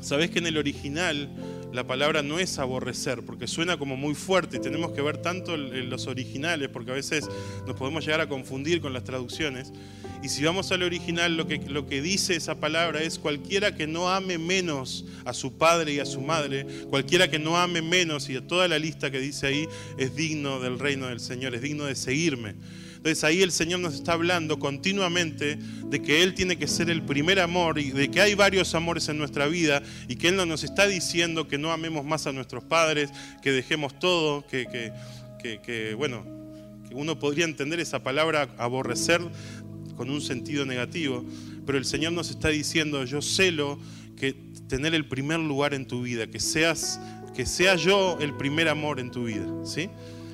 Sabés 0.00 0.30
que 0.30 0.40
en 0.40 0.48
el 0.48 0.58
original 0.58 1.30
la 1.72 1.86
palabra 1.86 2.22
no 2.22 2.38
es 2.38 2.58
aborrecer, 2.58 3.22
porque 3.24 3.46
suena 3.46 3.78
como 3.78 3.96
muy 3.96 4.14
fuerte 4.14 4.58
tenemos 4.58 4.92
que 4.92 5.02
ver 5.02 5.18
tanto 5.18 5.56
los 5.56 6.06
originales, 6.06 6.68
porque 6.68 6.90
a 6.90 6.94
veces 6.94 7.28
nos 7.66 7.76
podemos 7.76 8.04
llegar 8.04 8.20
a 8.20 8.28
confundir 8.28 8.80
con 8.80 8.92
las 8.92 9.04
traducciones. 9.04 9.72
Y 10.22 10.28
si 10.28 10.44
vamos 10.44 10.70
al 10.70 10.82
original, 10.82 11.36
lo 11.36 11.46
que, 11.46 11.58
lo 11.58 11.86
que 11.86 12.02
dice 12.02 12.36
esa 12.36 12.60
palabra 12.60 13.02
es 13.02 13.18
cualquiera 13.18 13.74
que 13.74 13.86
no 13.86 14.10
ame 14.10 14.38
menos 14.38 15.04
a 15.24 15.32
su 15.32 15.56
padre 15.56 15.94
y 15.94 15.98
a 15.98 16.06
su 16.06 16.20
madre, 16.20 16.66
cualquiera 16.90 17.28
que 17.28 17.38
no 17.38 17.56
ame 17.56 17.82
menos, 17.82 18.28
y 18.28 18.36
a 18.36 18.46
toda 18.46 18.68
la 18.68 18.78
lista 18.78 19.10
que 19.10 19.18
dice 19.18 19.46
ahí, 19.46 19.68
es 19.98 20.14
digno 20.14 20.60
del 20.60 20.78
reino 20.78 21.08
del 21.08 21.20
Señor, 21.20 21.54
es 21.54 21.62
digno 21.62 21.84
de 21.86 21.94
seguirme. 21.94 22.54
Entonces 23.02 23.24
ahí 23.24 23.42
el 23.42 23.50
Señor 23.50 23.80
nos 23.80 23.94
está 23.94 24.12
hablando 24.12 24.60
continuamente 24.60 25.56
de 25.56 26.00
que 26.00 26.22
Él 26.22 26.34
tiene 26.34 26.56
que 26.56 26.68
ser 26.68 26.88
el 26.88 27.02
primer 27.02 27.40
amor 27.40 27.80
y 27.80 27.90
de 27.90 28.08
que 28.12 28.20
hay 28.20 28.36
varios 28.36 28.76
amores 28.76 29.08
en 29.08 29.18
nuestra 29.18 29.48
vida 29.48 29.82
y 30.06 30.14
que 30.14 30.28
Él 30.28 30.36
no 30.36 30.46
nos 30.46 30.62
está 30.62 30.86
diciendo 30.86 31.48
que 31.48 31.58
no 31.58 31.72
amemos 31.72 32.04
más 32.04 32.28
a 32.28 32.32
nuestros 32.32 32.62
padres, 32.62 33.10
que 33.42 33.50
dejemos 33.50 33.98
todo, 33.98 34.46
que, 34.46 34.68
que, 35.42 35.60
que 35.60 35.94
bueno, 35.94 36.24
uno 36.92 37.18
podría 37.18 37.44
entender 37.44 37.80
esa 37.80 38.04
palabra 38.04 38.54
aborrecer 38.56 39.20
con 39.96 40.08
un 40.08 40.20
sentido 40.20 40.64
negativo, 40.64 41.24
pero 41.66 41.78
el 41.78 41.84
Señor 41.84 42.12
nos 42.12 42.30
está 42.30 42.50
diciendo, 42.50 43.04
yo 43.04 43.20
celo 43.20 43.80
que 44.16 44.36
tener 44.68 44.94
el 44.94 45.08
primer 45.08 45.40
lugar 45.40 45.74
en 45.74 45.88
tu 45.88 46.02
vida, 46.02 46.28
que 46.28 46.38
seas 46.38 47.00
que 47.34 47.46
sea 47.46 47.74
yo 47.74 48.18
el 48.20 48.34
primer 48.34 48.68
amor 48.68 49.00
en 49.00 49.10
tu 49.10 49.24
vida, 49.24 49.46
¿sí? 49.64 49.90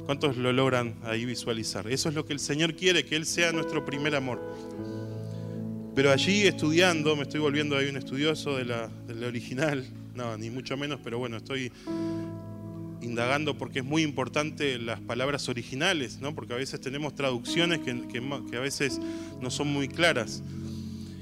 ¿Cuántos 0.09 0.39
lo 0.39 0.55
logran 0.55 0.95
ahí 1.05 1.27
visualizar? 1.27 1.87
Eso 1.87 2.09
es 2.09 2.15
lo 2.15 2.25
que 2.25 2.33
el 2.33 2.39
Señor 2.39 2.75
quiere, 2.75 3.05
que 3.05 3.15
Él 3.15 3.27
sea 3.27 3.53
nuestro 3.53 3.85
primer 3.85 4.15
amor. 4.15 4.41
Pero 5.95 6.11
allí 6.11 6.47
estudiando, 6.47 7.15
me 7.15 7.25
estoy 7.25 7.41
volviendo 7.41 7.77
ahí 7.77 7.91
un 7.91 7.99
estudioso 7.99 8.57
de 8.57 8.65
la, 8.65 8.91
original, 9.27 9.87
no, 10.15 10.39
ni 10.39 10.49
mucho 10.49 10.79
menos, 10.79 10.99
pero 11.05 11.19
bueno, 11.19 11.37
estoy 11.37 11.71
indagando 13.03 13.59
porque 13.59 13.81
es 13.81 13.85
muy 13.85 14.01
importante 14.01 14.79
las 14.79 14.99
palabras 14.99 15.47
originales, 15.51 16.21
¿no? 16.23 16.35
porque 16.35 16.55
a 16.55 16.57
veces 16.57 16.81
tenemos 16.81 17.15
traducciones 17.15 17.81
que, 17.81 18.09
que, 18.09 18.57
a 18.57 18.61
veces 18.61 18.99
no 19.43 19.51
son 19.51 19.69
muy 19.69 19.89
claras. 19.89 20.43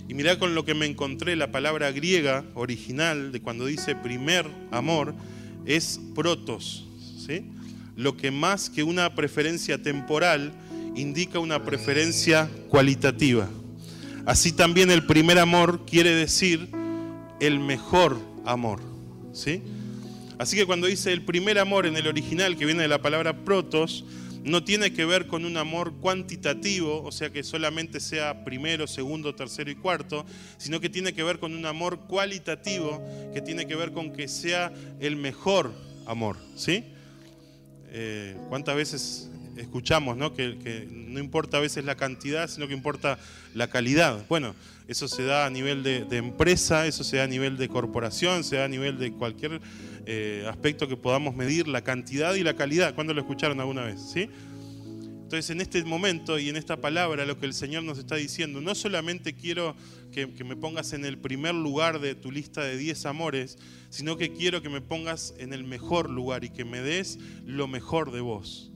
Y 0.06 0.14
mirá 0.14 0.38
con 0.38 0.54
lo 0.54 0.64
que 0.64 0.74
me 0.74 0.86
encontré, 0.86 1.34
la 1.34 1.50
palabra 1.50 1.90
griega 1.90 2.44
original 2.54 3.32
de 3.32 3.42
cuando 3.42 3.66
dice 3.66 3.96
primer 3.96 4.46
amor 4.70 5.12
es 5.64 6.00
protos, 6.14 6.86
¿sí? 7.26 7.50
Lo 7.96 8.16
que 8.16 8.30
más 8.30 8.70
que 8.70 8.82
una 8.82 9.14
preferencia 9.14 9.82
temporal 9.82 10.52
indica 10.94 11.38
una 11.38 11.64
preferencia 11.64 12.48
cualitativa. 12.68 13.48
Así 14.26 14.52
también 14.52 14.90
el 14.90 15.06
primer 15.06 15.38
amor 15.38 15.86
quiere 15.86 16.14
decir 16.14 16.68
el 17.40 17.58
mejor 17.58 18.18
amor, 18.44 18.80
¿sí? 19.32 19.62
Así 20.38 20.56
que 20.56 20.66
cuando 20.66 20.86
dice 20.86 21.12
el 21.12 21.22
primer 21.22 21.58
amor 21.58 21.86
en 21.86 21.96
el 21.96 22.06
original, 22.06 22.56
que 22.56 22.66
viene 22.66 22.82
de 22.82 22.88
la 22.88 23.00
palabra 23.00 23.44
protos, 23.44 24.04
no 24.44 24.62
tiene 24.62 24.92
que 24.92 25.04
ver 25.04 25.26
con 25.26 25.44
un 25.44 25.56
amor 25.56 25.94
cuantitativo, 25.94 27.02
o 27.02 27.10
sea 27.10 27.30
que 27.30 27.42
solamente 27.42 27.98
sea 28.00 28.44
primero, 28.44 28.86
segundo, 28.86 29.34
tercero 29.34 29.70
y 29.70 29.74
cuarto, 29.74 30.24
sino 30.58 30.80
que 30.80 30.88
tiene 30.88 31.14
que 31.14 31.22
ver 31.22 31.38
con 31.38 31.54
un 31.54 31.66
amor 31.66 32.00
cualitativo, 32.06 33.02
que 33.32 33.40
tiene 33.40 33.66
que 33.66 33.74
ver 33.74 33.92
con 33.92 34.12
que 34.12 34.28
sea 34.28 34.72
el 35.00 35.16
mejor 35.16 35.72
amor, 36.06 36.36
¿sí? 36.54 36.84
Eh, 37.92 38.36
¿Cuántas 38.48 38.76
veces 38.76 39.30
escuchamos 39.56 40.16
¿no? 40.16 40.34
Que, 40.34 40.86
no 40.90 41.18
importa 41.18 41.56
a 41.56 41.60
veces 41.60 41.84
la 41.84 41.94
cantidad, 41.94 42.48
sino 42.48 42.68
que 42.68 42.74
importa 42.74 43.18
la 43.54 43.68
calidad? 43.68 44.24
Bueno, 44.28 44.54
eso 44.88 45.08
se 45.08 45.24
da 45.24 45.46
a 45.46 45.50
nivel 45.50 45.82
de, 45.82 46.06
empresa, 46.16 46.86
eso 46.86 47.04
se 47.04 47.16
da 47.16 47.24
a 47.24 47.28
nivel 47.28 47.56
de 47.56 47.68
corporación, 47.68 48.44
se 48.44 48.56
da 48.56 48.64
a 48.64 48.68
nivel 48.68 48.98
de 48.98 49.12
cualquier 49.12 49.60
eh, 50.06 50.46
aspecto 50.48 50.88
que 50.88 50.96
podamos 50.96 51.34
medir, 51.34 51.68
la 51.68 51.82
cantidad 51.82 52.34
y 52.34 52.42
la 52.42 52.54
calidad. 52.54 52.94
¿Cuándo 52.94 53.14
lo 53.14 53.20
escucharon 53.20 53.60
alguna 53.60 53.82
vez? 53.82 54.00
¿Sí? 54.00 54.28
Entonces, 55.26 55.50
en 55.50 55.60
este 55.60 55.82
momento 55.82 56.38
y 56.38 56.48
en 56.48 56.54
esta 56.54 56.80
palabra, 56.80 57.26
lo 57.26 57.36
que 57.36 57.46
el 57.46 57.52
Señor 57.52 57.82
nos 57.82 57.98
está 57.98 58.14
diciendo, 58.14 58.60
no 58.60 58.76
solamente 58.76 59.34
quiero 59.34 59.74
que, 60.12 60.28
me 60.44 60.54
pongas 60.54 60.92
en 60.92 61.04
el 61.04 61.18
primer 61.18 61.52
lugar 61.52 61.98
de 61.98 62.14
tu 62.14 62.30
lista 62.30 62.62
de 62.62 62.76
10 62.76 63.06
amores, 63.06 63.58
sino 63.90 64.16
que 64.16 64.32
quiero 64.32 64.62
que 64.62 64.68
me 64.68 64.80
pongas 64.80 65.34
en 65.38 65.52
el 65.52 65.64
mejor 65.64 66.10
lugar 66.10 66.44
y 66.44 66.50
que 66.50 66.64
me 66.64 66.80
des 66.80 67.18
lo 67.44 67.66
mejor 67.66 68.12
de 68.12 68.20
vos. 68.20 68.70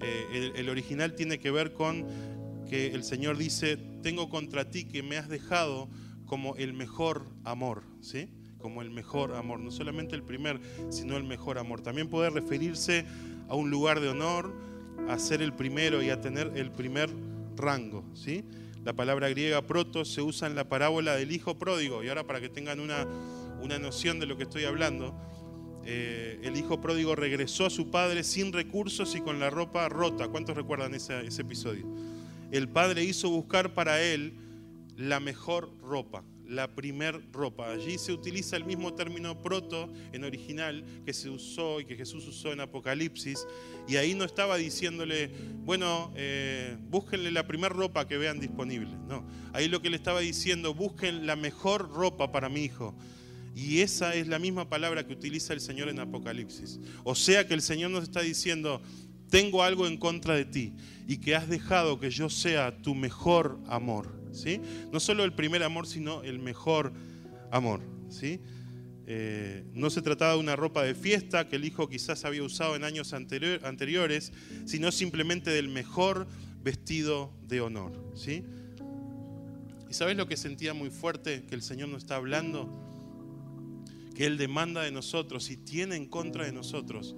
Eh, 0.00 0.52
el, 0.54 0.68
original 0.68 1.16
tiene 1.16 1.40
que 1.40 1.50
ver 1.50 1.72
con 1.72 2.06
que 2.70 2.94
el 2.94 3.02
Señor 3.02 3.36
dice, 3.36 3.76
tengo 4.04 4.28
contra 4.28 4.70
ti 4.70 4.84
que 4.84 5.02
me 5.02 5.16
has 5.16 5.28
dejado 5.28 5.88
como 6.24 6.54
el 6.54 6.72
mejor 6.72 7.26
amor, 7.42 7.82
¿sí? 8.00 8.28
Como 8.58 8.80
el 8.80 8.92
mejor 8.92 9.34
amor, 9.34 9.58
no 9.58 9.72
solamente 9.72 10.14
el 10.14 10.22
primer, 10.22 10.60
sino 10.88 11.16
el 11.16 11.24
mejor 11.24 11.58
amor. 11.58 11.80
También 11.80 12.08
puede 12.08 12.30
referirse 12.30 13.04
a 13.48 13.56
un 13.56 13.70
lugar 13.70 13.98
de 13.98 14.10
honor, 14.10 14.54
a 15.08 15.18
ser 15.18 15.42
el 15.42 15.52
primero 15.52 16.02
y 16.02 16.10
a 16.10 16.20
tener 16.20 16.52
el 16.56 16.70
primer 16.70 17.10
rango. 17.56 18.04
¿sí? 18.14 18.44
La 18.84 18.92
palabra 18.92 19.28
griega 19.28 19.62
proto 19.62 20.04
se 20.04 20.22
usa 20.22 20.48
en 20.48 20.54
la 20.54 20.68
parábola 20.68 21.16
del 21.16 21.32
hijo 21.32 21.58
pródigo. 21.58 22.02
Y 22.04 22.08
ahora 22.08 22.26
para 22.26 22.40
que 22.40 22.48
tengan 22.48 22.80
una, 22.80 23.06
una 23.62 23.78
noción 23.78 24.18
de 24.20 24.26
lo 24.26 24.36
que 24.36 24.44
estoy 24.44 24.64
hablando, 24.64 25.14
eh, 25.84 26.40
el 26.42 26.56
hijo 26.56 26.80
pródigo 26.80 27.14
regresó 27.14 27.66
a 27.66 27.70
su 27.70 27.90
padre 27.90 28.24
sin 28.24 28.52
recursos 28.52 29.14
y 29.14 29.20
con 29.20 29.38
la 29.38 29.50
ropa 29.50 29.88
rota. 29.88 30.28
¿Cuántos 30.28 30.56
recuerdan 30.56 30.94
ese, 30.94 31.26
ese 31.26 31.42
episodio? 31.42 31.86
El 32.50 32.68
padre 32.68 33.04
hizo 33.04 33.30
buscar 33.30 33.74
para 33.74 34.02
él 34.02 34.34
la 34.96 35.20
mejor 35.20 35.70
ropa 35.82 36.22
la 36.48 36.68
primer 36.74 37.20
ropa. 37.32 37.70
Allí 37.70 37.98
se 37.98 38.12
utiliza 38.12 38.56
el 38.56 38.64
mismo 38.64 38.94
término 38.94 39.40
proto 39.42 39.92
en 40.12 40.24
original 40.24 40.84
que 41.04 41.12
se 41.12 41.30
usó 41.30 41.80
y 41.80 41.84
que 41.84 41.96
Jesús 41.96 42.26
usó 42.26 42.52
en 42.52 42.60
Apocalipsis. 42.60 43.46
Y 43.88 43.96
ahí 43.96 44.14
no 44.14 44.24
estaba 44.24 44.56
diciéndole, 44.56 45.30
bueno, 45.64 46.12
eh, 46.16 46.76
búsquenle 46.88 47.30
la 47.30 47.46
primer 47.46 47.72
ropa 47.72 48.06
que 48.06 48.16
vean 48.16 48.40
disponible. 48.40 48.90
No, 49.08 49.26
ahí 49.52 49.68
lo 49.68 49.82
que 49.82 49.90
le 49.90 49.96
estaba 49.96 50.20
diciendo, 50.20 50.74
busquen 50.74 51.26
la 51.26 51.36
mejor 51.36 51.90
ropa 51.90 52.32
para 52.32 52.48
mi 52.48 52.64
hijo. 52.64 52.94
Y 53.54 53.80
esa 53.80 54.14
es 54.14 54.28
la 54.28 54.38
misma 54.38 54.68
palabra 54.68 55.06
que 55.06 55.14
utiliza 55.14 55.54
el 55.54 55.60
Señor 55.62 55.88
en 55.88 55.98
Apocalipsis. 55.98 56.78
O 57.04 57.14
sea 57.14 57.46
que 57.46 57.54
el 57.54 57.62
Señor 57.62 57.90
nos 57.90 58.02
está 58.02 58.20
diciendo, 58.20 58.82
tengo 59.30 59.62
algo 59.62 59.86
en 59.86 59.96
contra 59.96 60.34
de 60.34 60.44
ti 60.44 60.74
y 61.08 61.18
que 61.18 61.34
has 61.34 61.48
dejado 61.48 61.98
que 61.98 62.10
yo 62.10 62.28
sea 62.28 62.82
tu 62.82 62.94
mejor 62.94 63.58
amor. 63.66 64.25
No 64.92 65.00
solo 65.00 65.24
el 65.24 65.32
primer 65.32 65.62
amor, 65.62 65.86
sino 65.86 66.22
el 66.22 66.38
mejor 66.38 66.92
amor, 67.50 67.80
¿sí? 68.08 68.40
Eh, 69.08 69.64
no 69.72 69.88
se 69.88 70.02
trataba 70.02 70.32
de 70.32 70.40
una 70.40 70.56
ropa 70.56 70.82
de 70.82 70.94
fiesta 70.94 71.48
que 71.48 71.56
el 71.56 71.64
hijo 71.64 71.88
quizás 71.88 72.24
había 72.24 72.42
usado 72.42 72.74
en 72.74 72.82
años 72.82 73.12
anteriores, 73.12 74.32
sino 74.64 74.90
simplemente 74.90 75.50
del 75.50 75.68
mejor 75.68 76.26
vestido 76.62 77.32
de 77.46 77.60
honor, 77.60 77.92
¿sí? 78.14 78.44
¿Y 79.88 79.94
sabes 79.94 80.16
lo 80.16 80.26
que 80.26 80.36
sentía 80.36 80.74
muy 80.74 80.90
fuerte 80.90 81.44
que 81.44 81.54
el 81.54 81.62
Señor 81.62 81.88
nos 81.88 82.02
está 82.02 82.16
hablando? 82.16 82.68
Que 84.16 84.26
Él 84.26 84.38
demanda 84.38 84.82
de 84.82 84.90
nosotros 84.90 85.50
y 85.50 85.56
tiene 85.56 85.94
en 85.94 86.06
contra 86.06 86.44
de 86.44 86.52
nosotros 86.52 87.14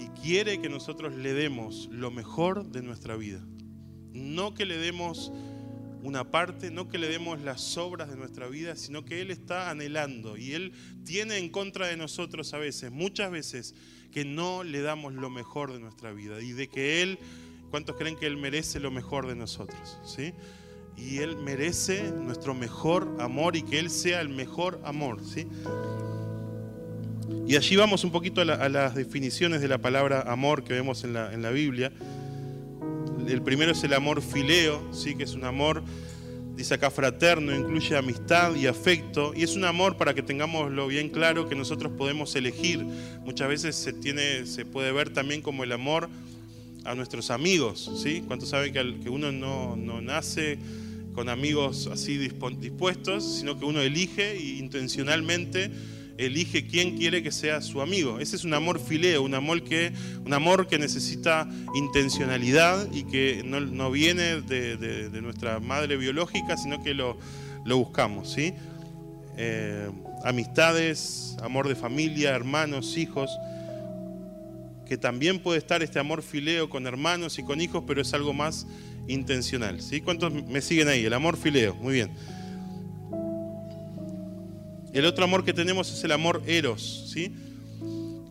y 0.00 0.08
quiere 0.20 0.60
que 0.60 0.68
nosotros 0.68 1.14
le 1.14 1.34
demos 1.34 1.88
lo 1.92 2.10
mejor 2.10 2.66
de 2.72 2.82
nuestra 2.82 3.16
vida. 3.16 3.40
No 4.12 4.54
que 4.54 4.64
le 4.64 4.78
demos 4.78 5.30
una 6.02 6.30
parte, 6.30 6.70
no 6.70 6.88
que 6.88 6.98
le 6.98 7.08
demos 7.08 7.40
las 7.40 7.76
obras 7.76 8.10
de 8.10 8.16
nuestra 8.16 8.48
vida, 8.48 8.76
sino 8.76 9.04
que 9.04 9.20
Él 9.20 9.30
está 9.30 9.70
anhelando 9.70 10.36
y 10.36 10.52
Él 10.52 10.72
tiene 11.04 11.38
en 11.38 11.48
contra 11.48 11.86
de 11.86 11.96
nosotros 11.96 12.54
a 12.54 12.58
veces, 12.58 12.90
muchas 12.90 13.30
veces, 13.30 13.74
que 14.10 14.24
no 14.24 14.64
le 14.64 14.80
damos 14.80 15.14
lo 15.14 15.30
mejor 15.30 15.72
de 15.72 15.78
nuestra 15.78 16.12
vida 16.12 16.40
y 16.40 16.52
de 16.52 16.68
que 16.68 17.02
Él, 17.02 17.18
¿cuántos 17.70 17.96
creen 17.96 18.16
que 18.16 18.26
Él 18.26 18.36
merece 18.36 18.80
lo 18.80 18.90
mejor 18.90 19.26
de 19.26 19.36
nosotros? 19.36 19.98
¿Sí? 20.04 20.32
Y 20.96 21.18
Él 21.18 21.36
merece 21.36 22.10
nuestro 22.10 22.54
mejor 22.54 23.16
amor 23.20 23.56
y 23.56 23.62
que 23.62 23.78
Él 23.78 23.90
sea 23.90 24.20
el 24.20 24.28
mejor 24.28 24.80
amor, 24.84 25.20
¿sí? 25.24 25.46
Y 27.46 27.56
allí 27.56 27.76
vamos 27.76 28.04
un 28.04 28.12
poquito 28.12 28.40
a, 28.42 28.44
las 28.68 28.94
definiciones 28.94 29.60
de 29.60 29.68
la 29.68 29.78
palabra 29.78 30.22
amor 30.22 30.62
que 30.62 30.72
vemos 30.72 31.04
en 31.04 31.14
la, 31.14 31.32
en 31.32 31.42
la 31.42 31.50
Biblia. 31.50 31.92
El 33.32 33.42
primero 33.42 33.72
es 33.72 33.84
el 33.84 33.94
amor 33.94 34.22
fileo, 34.22 34.92
¿sí? 34.92 35.14
que 35.14 35.22
es 35.22 35.34
un 35.34 35.44
amor, 35.44 35.82
dice 36.56 36.74
acá, 36.74 36.90
fraterno, 36.90 37.54
incluye 37.54 37.96
amistad 37.96 38.56
y 38.56 38.66
afecto. 38.66 39.32
Y 39.36 39.44
es 39.44 39.54
un 39.54 39.64
amor, 39.64 39.96
para 39.96 40.14
que 40.14 40.22
tengámoslo 40.22 40.88
bien 40.88 41.10
claro, 41.10 41.48
que 41.48 41.54
nosotros 41.54 41.92
podemos 41.96 42.34
elegir. 42.34 42.84
Muchas 43.24 43.48
veces 43.48 43.76
se, 43.76 43.92
tiene, 43.92 44.46
se 44.46 44.64
puede 44.64 44.90
ver 44.90 45.10
también 45.10 45.42
como 45.42 45.62
el 45.62 45.72
amor 45.72 46.08
a 46.84 46.94
nuestros 46.94 47.30
amigos. 47.30 47.90
¿sí? 48.02 48.24
¿Cuántos 48.26 48.48
saben 48.48 48.72
que, 48.72 48.98
que 49.00 49.10
uno 49.10 49.30
no, 49.30 49.76
no 49.76 50.00
nace 50.00 50.58
con 51.14 51.28
amigos 51.28 51.88
así 51.92 52.16
dispuestos, 52.16 53.38
sino 53.38 53.58
que 53.58 53.64
uno 53.64 53.80
elige 53.80 54.32
e 54.32 54.58
intencionalmente 54.58 55.70
elige 56.26 56.66
quién 56.66 56.96
quiere 56.96 57.22
que 57.22 57.32
sea 57.32 57.60
su 57.60 57.80
amigo. 57.80 58.20
Ese 58.20 58.36
es 58.36 58.44
un 58.44 58.54
amor 58.54 58.78
fileo, 58.78 59.22
un 59.22 59.34
amor 59.34 59.62
que, 59.62 59.92
un 60.24 60.32
amor 60.32 60.68
que 60.68 60.78
necesita 60.78 61.48
intencionalidad 61.74 62.92
y 62.92 63.04
que 63.04 63.42
no, 63.44 63.90
viene 63.90 64.40
de, 64.40 65.08
nuestra 65.22 65.60
madre 65.60 65.96
biológica, 65.96 66.56
sino 66.56 66.82
que 66.82 66.94
lo, 66.94 67.18
buscamos. 67.64 68.32
¿sí? 68.32 68.52
Eh, 69.36 69.90
amistades, 70.24 71.36
amor 71.42 71.68
de 71.68 71.74
familia, 71.74 72.30
hermanos, 72.30 72.96
hijos 72.96 73.30
que 74.90 74.98
también 74.98 75.38
puede 75.38 75.58
estar 75.58 75.84
este 75.84 76.00
amor 76.00 76.20
fileo 76.20 76.68
con 76.68 76.84
hermanos 76.84 77.38
y 77.38 77.44
con 77.44 77.60
hijos, 77.60 77.84
pero 77.86 78.02
es 78.02 78.12
algo 78.12 78.32
más 78.32 78.66
intencional. 79.06 79.80
¿sí? 79.80 80.00
¿Cuántos 80.00 80.32
me 80.32 80.60
siguen 80.60 80.88
ahí? 80.88 81.04
El 81.04 81.12
amor 81.12 81.36
fileo, 81.36 81.76
muy 81.76 81.94
bien. 81.94 82.10
El 84.92 85.04
otro 85.04 85.24
amor 85.24 85.44
que 85.44 85.52
tenemos 85.52 85.92
es 85.92 86.02
el 86.04 86.12
amor 86.12 86.42
eros, 86.46 87.10
¿sí? 87.12 87.32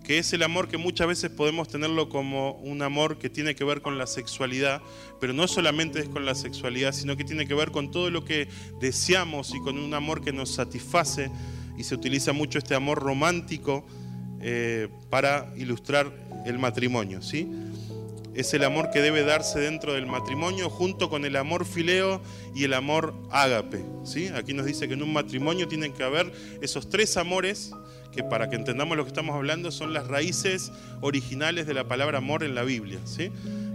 que 0.10 0.18
es 0.18 0.34
el 0.34 0.42
amor 0.42 0.68
que 0.68 0.80
muchas 0.80 1.08
veces 1.08 1.30
podemos 1.30 1.68
tenerlo 1.68 2.10
como 2.10 2.54
un 2.54 2.82
amor 2.82 3.20
que 3.20 3.30
tiene 3.30 3.54
que 3.54 3.64
ver 3.64 3.84
con 3.84 4.00
la 4.00 4.08
sexualidad, 4.08 4.82
pero 5.22 5.34
no 5.34 5.48
solamente 5.48 6.00
es 6.00 6.10
con 6.10 6.26
la 6.26 6.34
sexualidad, 6.34 6.94
sino 6.94 7.16
que 7.16 7.24
tiene 7.24 7.48
que 7.48 7.54
ver 7.54 7.70
con 7.70 7.92
todo 7.92 8.10
lo 8.10 8.26
que 8.26 8.48
deseamos 8.82 9.54
y 9.54 9.60
con 9.60 9.78
un 9.78 9.94
amor 9.94 10.22
que 10.22 10.34
nos 10.34 10.50
satisface, 10.50 11.30
y 11.78 11.84
se 11.84 11.94
utiliza 11.94 12.34
mucho 12.34 12.58
este 12.58 12.74
amor 12.74 12.98
romántico 12.98 13.86
eh, 14.42 14.90
para 15.12 15.54
ilustrar 15.56 16.12
el 16.46 16.58
matrimonio. 16.58 17.22
¿sí? 17.22 17.48
Es 18.40 18.54
el 18.54 18.64
amor 18.64 18.90
que 18.92 19.02
debe 19.02 19.24
darse 19.24 19.60
dentro 19.60 19.94
del 19.94 20.06
matrimonio 20.06 20.70
junto 20.70 21.10
con 21.10 21.26
el 21.26 21.36
amor 21.36 21.66
fileo 21.66 22.22
y 22.56 22.64
el 22.64 22.74
amor 22.74 23.14
ágape. 23.32 23.84
¿sí? 24.04 24.28
Aquí 24.28 24.54
nos 24.54 24.66
dice 24.66 24.88
que 24.88 24.94
en 24.94 25.04
un 25.04 25.12
matrimonio 25.12 25.68
tienen 25.68 25.94
que 25.94 26.04
haber 26.04 26.32
esos 26.62 26.90
tres 26.90 27.18
amores 27.18 27.72
que 28.14 28.24
para 28.24 28.50
que 28.50 28.56
entendamos 28.56 28.98
lo 28.98 29.04
que 29.04 29.10
estamos 29.10 29.36
hablando 29.36 29.72
son 29.72 29.94
las 29.94 30.08
raíces 30.08 30.72
originales 31.02 31.68
de 31.68 31.74
la 31.74 31.88
palabra 31.88 32.20
amor 32.20 32.44
en 32.44 32.56
la 32.56 32.64
Biblia, 32.64 33.00
¿sí? 33.06 33.30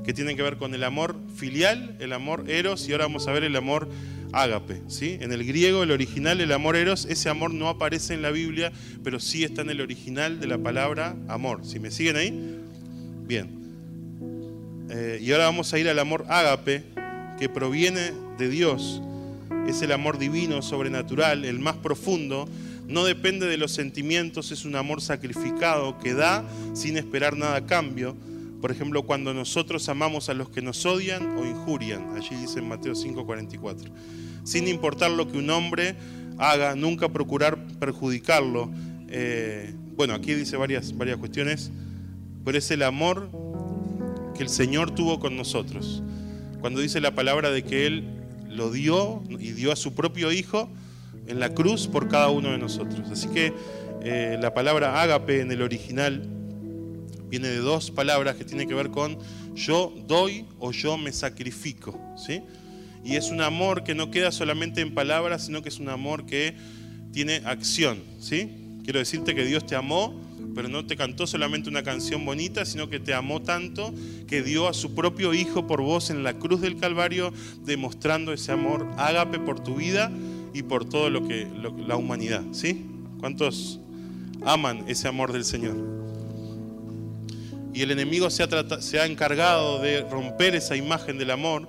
que 0.04 0.12
tienen 0.12 0.37
que 0.37 0.42
ver 0.42 0.56
con 0.56 0.75
el 0.75 0.83
amor 0.83 1.16
filial, 1.37 1.97
el 2.00 2.12
amor 2.12 2.50
eros 2.50 2.88
y 2.88 2.92
ahora 2.92 3.04
vamos 3.04 3.28
a 3.28 3.33
ver 3.33 3.44
el 3.44 3.56
amor 3.56 3.88
ágape. 4.33 4.83
¿sí? 4.88 5.18
En 5.21 5.33
el 5.33 5.44
griego, 5.44 5.83
el 5.83 5.90
original, 5.90 6.40
el 6.40 6.52
amor 6.52 6.76
eros, 6.76 7.04
ese 7.04 7.28
amor 7.28 7.52
no 7.52 7.68
aparece 7.68 8.14
en 8.14 8.23
la 8.23 8.30
Biblia, 8.30 8.73
pero 9.02 9.21
sí 9.21 9.44
está 9.44 9.62
en 9.62 9.71
el 9.71 9.80
original 9.80 10.40
de 10.40 10.47
la 10.47 10.59
palabra 10.59 11.16
amor. 11.28 11.64
¿Si 11.64 11.78
me 11.78 11.90
siguen 11.90 12.16
ahí? 12.16 12.61
Bien. 13.26 13.63
Eh, 14.91 15.19
y 15.23 15.33
ahora 15.33 15.45
vamos 15.45 15.73
a 15.73 15.79
ir 15.79 15.88
al 15.88 15.99
amor 15.99 16.26
ágape, 16.29 16.85
que 17.38 17.49
proviene 17.49 18.12
de 18.38 18.49
Dios. 18.49 19.03
Es 19.67 19.83
el 19.83 19.93
amor 19.93 20.19
divino, 20.19 20.62
sobrenatural, 20.62 21.45
el 21.45 21.59
más 21.59 21.76
profundo. 21.76 22.49
No 22.87 23.05
depende 23.05 23.47
de 23.47 23.57
los 23.57 23.73
sentimientos, 23.73 24.53
es 24.53 24.64
un 24.64 24.76
amor 24.76 25.00
sacrificado 25.00 25.99
que 25.99 26.14
da 26.14 26.45
sin 26.75 26.97
esperar 26.97 27.37
nada 27.37 27.57
a 27.57 27.67
cambio. 27.67 28.14
Por 28.61 28.71
ejemplo, 28.71 29.03
cuando 29.05 29.35
nosotros 29.35 29.88
amamos 29.88 30.29
a 30.29 30.35
los 30.35 30.49
que 30.49 30.62
nos 30.62 30.85
odian 30.87 31.37
o 31.37 31.47
injurian. 31.47 32.17
Allí 32.17 32.35
dice 32.37 32.61
en 32.61 32.69
Mateo 32.69 32.95
5:44. 32.95 33.91
Sin 34.45 34.69
importar 34.69 35.11
lo 35.11 35.31
que 35.31 35.38
un 35.38 35.50
hombre 35.50 35.97
haga, 36.38 36.75
nunca 36.75 37.09
procurar 37.09 37.59
perjudicarlo. 37.79 38.71
Eh, 39.09 39.75
bueno, 39.97 40.14
aquí 40.14 40.35
dice 40.35 40.57
varias, 40.57 40.97
varias 40.97 41.19
cuestiones, 41.19 41.71
pero 42.45 42.59
es 42.59 42.71
el 42.71 42.83
amor 42.83 43.29
que 44.35 44.43
el 44.43 44.49
Señor 44.49 44.95
tuvo 44.95 45.21
con 45.21 45.37
nosotros. 45.37 46.03
Cuando 46.61 46.81
dice 46.81 47.00
la 47.00 47.14
palabra 47.14 47.50
de 47.50 47.62
que 47.62 47.87
Él 47.87 48.05
lo 48.49 48.71
dio 48.71 49.23
y 49.29 49.53
dio 49.53 49.73
a 49.73 49.76
su 49.76 49.95
propio 49.95 50.33
Hijo 50.33 50.69
en 51.26 51.41
la 51.41 51.55
cruz 51.55 51.87
por 51.87 52.09
cada 52.09 52.31
uno 52.31 52.50
de 52.50 52.59
nosotros. 52.59 53.09
Así 53.11 53.29
que 53.29 53.53
eh, 54.03 54.38
la 54.41 54.55
palabra 54.55 55.03
ágape 55.03 55.41
en 55.41 55.50
el 55.50 55.62
original 55.62 56.29
viene 57.29 57.49
de 57.49 57.59
dos 57.59 57.91
palabras 57.91 58.37
que 58.37 58.45
tienen 58.45 58.69
que 58.69 58.75
ver 58.75 58.91
con 58.91 59.19
yo 59.55 59.93
doy 60.07 60.47
o 60.59 60.73
yo 60.73 60.97
me 60.99 61.12
sacrifico. 61.12 61.99
¿sí? 62.17 62.43
Y 63.05 63.17
es 63.17 63.31
un 63.31 63.41
amor 63.41 63.85
que 63.85 63.95
no 63.95 64.11
queda 64.11 64.33
solamente 64.33 64.81
en 64.81 64.95
palabras, 64.95 65.47
sino 65.47 65.62
que 65.62 65.69
es 65.69 65.79
un 65.79 65.88
amor 65.88 66.26
que 66.26 66.55
tiene 67.12 67.43
acción. 67.45 68.03
¿sí? 68.21 68.79
Quiero 68.85 68.99
decirte 68.99 69.35
que 69.35 69.45
Dios 69.45 69.67
te 69.67 69.76
amó 69.76 70.21
pero 70.55 70.69
no 70.69 70.87
te 70.87 70.97
cantó 70.97 71.27
solamente 71.27 71.69
una 71.69 71.83
canción 71.83 72.25
bonita, 72.25 72.65
sino 72.65 72.89
que 72.89 73.01
te 73.01 73.15
amó 73.15 73.43
tanto 73.43 73.93
que 74.27 74.43
dio 74.43 74.69
a 74.69 74.75
su 74.75 74.95
propio 74.95 75.35
Hijo 75.35 75.67
por 75.67 75.83
vos 75.83 76.11
en 76.11 76.23
la 76.23 76.35
cruz 76.35 76.61
del 76.61 76.77
Calvario, 76.77 77.33
demostrando 77.65 78.33
ese 78.33 78.53
amor 78.53 78.89
ágape 78.97 79.39
por 79.39 79.61
tu 79.61 79.77
vida 79.77 80.11
y 80.53 80.63
por 80.63 80.89
todo 80.89 81.11
lo 81.11 81.27
que 81.27 81.49
la 81.87 81.97
humanidad. 81.97 82.43
¿Sí? 82.53 82.87
¿Cuántos 83.21 83.81
aman 84.45 84.85
ese 84.89 85.09
amor 85.09 85.33
del 85.33 85.45
Señor? 85.45 85.77
Y 87.73 87.83
el 87.83 87.91
enemigo 87.91 88.31
se 88.31 88.45
ha, 88.45 88.81
se 88.81 89.01
ha 89.01 89.07
encargado 89.07 89.81
de 89.81 90.03
romper 90.03 90.55
esa 90.55 90.77
imagen 90.77 91.19
del 91.19 91.33
amor 91.33 91.69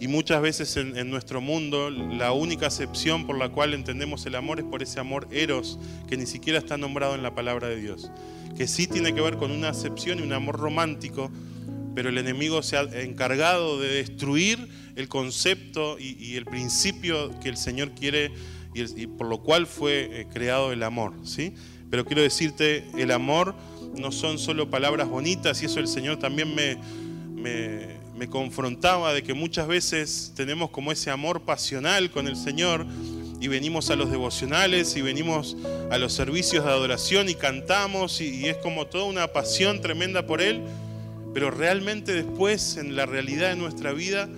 y 0.00 0.08
muchas 0.08 0.42
veces 0.42 0.76
en, 0.76 1.08
nuestro 1.08 1.40
mundo 1.40 1.88
la 1.88 2.32
única 2.32 2.66
acepción 2.66 3.26
por 3.26 3.38
la 3.38 3.50
cual 3.50 3.74
entendemos 3.74 4.26
el 4.26 4.34
amor 4.34 4.58
es 4.58 4.64
por 4.64 4.82
ese 4.82 4.98
amor 4.98 5.28
eros 5.30 5.78
que 6.08 6.16
ni 6.16 6.26
siquiera 6.26 6.58
está 6.58 6.76
nombrado 6.76 7.14
en 7.14 7.22
la 7.22 7.34
palabra 7.34 7.68
de 7.68 7.76
Dios. 7.76 8.10
Que 8.56 8.66
sí 8.66 8.86
tiene 8.86 9.14
que 9.14 9.20
ver 9.20 9.36
con 9.36 9.50
una 9.50 9.68
acepción 9.68 10.18
y 10.18 10.22
un 10.22 10.32
amor 10.32 10.58
romántico, 10.58 11.30
pero 11.94 12.08
el 12.08 12.18
enemigo 12.18 12.62
se 12.62 12.76
ha 12.76 12.82
encargado 12.82 13.80
de 13.80 13.88
destruir 13.88 14.68
el 14.96 15.08
concepto 15.08 15.96
y, 15.98 16.36
el 16.36 16.44
principio 16.44 17.38
que 17.40 17.48
el 17.48 17.56
Señor 17.56 17.92
quiere 17.92 18.32
y, 18.74 19.06
por 19.06 19.28
lo 19.28 19.42
cual 19.42 19.66
fue 19.66 20.08
eh, 20.10 20.26
creado 20.32 20.72
el 20.72 20.82
amor. 20.82 21.14
¿sí? 21.22 21.54
Pero 21.88 22.04
quiero 22.04 22.22
decirte, 22.22 22.84
el 22.98 23.12
amor 23.12 23.54
no 23.96 24.10
son 24.10 24.38
solo 24.38 24.70
palabras 24.70 25.08
bonitas 25.08 25.62
y 25.62 25.66
eso 25.66 25.78
el 25.78 25.86
Señor 25.86 26.18
también 26.18 26.52
me, 26.54 26.76
me 27.32 28.03
me 28.16 28.28
confrontaba 28.28 29.12
de 29.12 29.22
que 29.22 29.34
muchas 29.34 29.66
veces 29.66 30.32
tenemos 30.36 30.70
como 30.70 30.92
ese 30.92 31.10
amor 31.10 31.42
pasional 31.42 32.10
con 32.10 32.28
el 32.28 32.36
Señor 32.36 32.86
y 33.40 33.48
venimos 33.48 33.90
a 33.90 33.96
los 33.96 34.10
devocionales 34.10 34.96
y 34.96 35.02
venimos 35.02 35.56
a 35.90 35.98
los 35.98 36.12
servicios 36.12 36.64
de 36.64 36.70
adoración 36.70 37.28
y 37.28 37.34
cantamos 37.34 38.20
y, 38.20 38.46
es 38.46 38.56
como 38.58 38.86
toda 38.86 39.04
una 39.04 39.28
pasión 39.28 39.80
tremenda 39.80 40.26
por 40.26 40.40
Él, 40.40 40.62
pero 41.34 41.50
realmente 41.50 42.12
después 42.12 42.76
en 42.76 42.94
la 42.94 43.04
realidad 43.04 43.50
de 43.50 43.56
nuestra 43.56 43.92
vida 43.92 44.28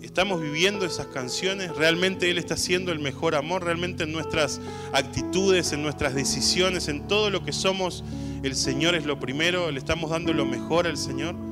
estamos 0.00 0.40
viviendo 0.40 0.86
esas 0.86 1.06
canciones, 1.08 1.74
realmente 1.74 2.30
Él 2.30 2.38
está 2.38 2.54
haciendo 2.54 2.92
el 2.92 3.00
mejor 3.00 3.34
amor, 3.34 3.64
realmente 3.64 4.04
en 4.04 4.12
nuestras 4.12 4.60
actitudes, 4.92 5.72
en 5.72 5.82
nuestras 5.82 6.14
decisiones, 6.14 6.86
en 6.86 7.08
todo 7.08 7.30
lo 7.30 7.44
que 7.44 7.52
somos, 7.52 8.04
el 8.44 8.54
Señor 8.54 8.94
es 8.94 9.06
lo 9.06 9.18
primero, 9.18 9.70
le 9.72 9.78
estamos 9.78 10.10
dando 10.10 10.32
lo 10.32 10.46
mejor 10.46 10.86
al 10.86 10.96
Señor 10.96 11.51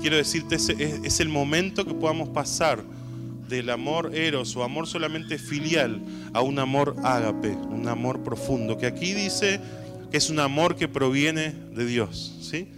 quiero 0.00 0.16
decirte, 0.16 0.56
es, 0.56 0.68
es, 0.68 1.20
el 1.20 1.28
momento 1.28 1.84
que 1.84 1.94
podamos 1.94 2.28
pasar 2.30 2.82
del 3.48 3.70
amor 3.70 4.14
eros 4.14 4.54
o 4.56 4.62
amor 4.62 4.86
solamente 4.86 5.38
filial 5.38 6.00
a 6.32 6.42
un 6.42 6.58
amor 6.58 6.96
ágape, 7.02 7.50
un 7.50 7.88
amor 7.88 8.22
profundo, 8.22 8.76
que 8.76 8.86
aquí 8.86 9.14
dice 9.14 9.60
que 10.10 10.16
es 10.18 10.30
un 10.30 10.38
amor 10.38 10.76
que 10.76 10.88
proviene 10.88 11.54
de 11.74 11.86
Dios, 11.86 12.36
¿sí? 12.40 12.68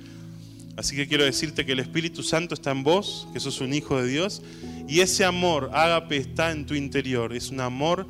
Así 0.76 0.96
que 0.96 1.06
quiero 1.06 1.24
decirte 1.24 1.66
que 1.66 1.72
el 1.72 1.80
Espíritu 1.80 2.22
Santo 2.22 2.54
está 2.54 2.70
en 2.70 2.82
vos, 2.82 3.28
que 3.34 3.40
sos 3.40 3.60
un 3.60 3.74
hijo 3.74 4.00
de 4.00 4.08
Dios, 4.08 4.40
y 4.88 5.00
ese 5.00 5.26
amor 5.26 5.70
ágape 5.74 6.16
está 6.16 6.52
en 6.52 6.64
tu 6.64 6.74
interior. 6.74 7.34
Es 7.34 7.50
un 7.50 7.60
amor 7.60 8.06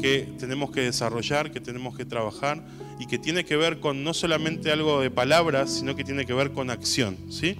que 0.00 0.28
tenemos 0.38 0.70
que 0.70 0.82
desarrollar, 0.82 1.50
que 1.50 1.60
tenemos 1.60 1.96
que 1.96 2.04
trabajar 2.04 2.62
y 3.00 3.06
que 3.06 3.18
tiene 3.18 3.44
que 3.44 3.56
ver 3.56 3.80
con 3.80 4.04
no 4.04 4.14
solamente 4.14 4.70
algo 4.70 5.00
de 5.00 5.10
palabras, 5.10 5.78
sino 5.78 5.96
que 5.96 6.04
tiene 6.04 6.24
que 6.24 6.32
ver 6.32 6.52
con 6.52 6.70
acción, 6.70 7.16
¿sí? 7.28 7.56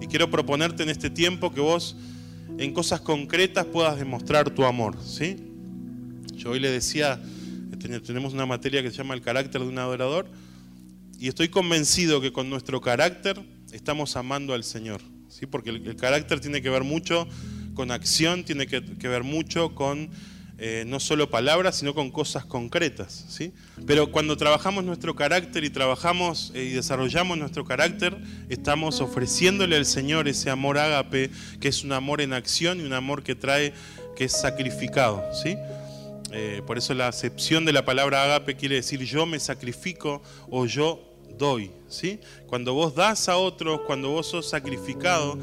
Y 0.00 0.06
quiero 0.06 0.30
proponerte 0.30 0.82
en 0.82 0.90
este 0.90 1.10
tiempo 1.10 1.52
que 1.52 1.60
vos 1.60 1.96
en 2.58 2.72
cosas 2.72 3.00
concretas 3.00 3.66
puedas 3.66 3.98
demostrar 3.98 4.50
tu 4.50 4.64
amor. 4.64 4.96
¿sí? 5.02 5.36
Yo 6.34 6.50
hoy 6.50 6.60
le 6.60 6.70
decía, 6.70 7.20
tenemos 8.04 8.32
una 8.32 8.46
materia 8.46 8.82
que 8.82 8.90
se 8.90 8.98
llama 8.98 9.14
el 9.14 9.22
carácter 9.22 9.60
de 9.60 9.68
un 9.68 9.78
adorador, 9.78 10.28
y 11.18 11.28
estoy 11.28 11.48
convencido 11.48 12.20
que 12.20 12.32
con 12.32 12.50
nuestro 12.50 12.80
carácter 12.80 13.42
estamos 13.72 14.16
amando 14.16 14.52
al 14.52 14.64
Señor. 14.64 15.00
¿sí? 15.28 15.46
Porque 15.46 15.70
el, 15.70 15.96
carácter 15.96 16.40
tiene 16.40 16.60
que 16.60 16.68
ver 16.68 16.84
mucho 16.84 17.26
con 17.74 17.90
acción, 17.90 18.44
tiene 18.44 18.66
que 18.66 19.08
ver 19.08 19.22
mucho 19.22 19.74
con 19.74 20.10
eh, 20.58 20.84
no 20.86 21.00
solo 21.00 21.28
palabras, 21.28 21.76
sino 21.76 21.94
con 21.94 22.10
cosas 22.10 22.46
concretas. 22.46 23.26
¿sí? 23.28 23.52
Pero 23.86 24.10
cuando 24.10 24.38
trabajamos 24.38 24.84
nuestro 24.84 25.14
carácter 25.14 25.64
y 25.64 25.70
trabajamos 25.70 26.50
eh, 26.54 26.64
y 26.64 26.70
desarrollamos 26.70 27.36
nuestro 27.36 27.66
carácter, 27.66 28.16
estamos 28.48 29.02
ofreciéndole 29.02 29.76
al 29.76 29.84
Señor 29.84 30.28
ese 30.28 30.48
amor 30.48 30.78
ágape, 30.78 31.30
que 31.60 31.68
es 31.68 31.84
un 31.84 31.92
amor 31.92 32.22
en 32.22 32.32
acción 32.32 32.80
y 32.80 32.84
un 32.84 32.94
amor 32.94 33.22
que 33.22 33.34
trae, 33.34 33.74
que 34.16 34.24
es 34.24 34.32
sacrificado. 34.32 35.22
¿sí? 35.34 35.56
Eh, 36.32 36.62
por 36.66 36.78
eso 36.78 36.94
la 36.94 37.08
acepción 37.08 37.66
de 37.66 37.74
la 37.74 37.84
palabra 37.84 38.24
ágape 38.24 38.56
quiere 38.56 38.76
decir 38.76 39.00
yo 39.00 39.26
me 39.26 39.38
sacrifico 39.38 40.22
o 40.48 40.64
yo 40.64 41.02
doy. 41.36 41.70
¿sí? 41.88 42.18
Cuando 42.46 42.72
vos 42.72 42.94
das 42.94 43.28
a 43.28 43.36
otros, 43.36 43.82
cuando 43.86 44.08
vos 44.08 44.26
sos 44.28 44.48
sacrificado, 44.48 45.38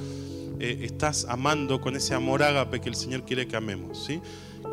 estás 0.60 1.26
amando 1.28 1.82
con 1.82 1.96
ese 1.96 2.14
amor 2.14 2.42
ágape 2.42 2.80
que 2.80 2.88
el 2.88 2.96
Señor 2.96 3.26
quiere 3.26 3.48
que 3.48 3.56
amemos. 3.56 4.06
¿sí? 4.06 4.22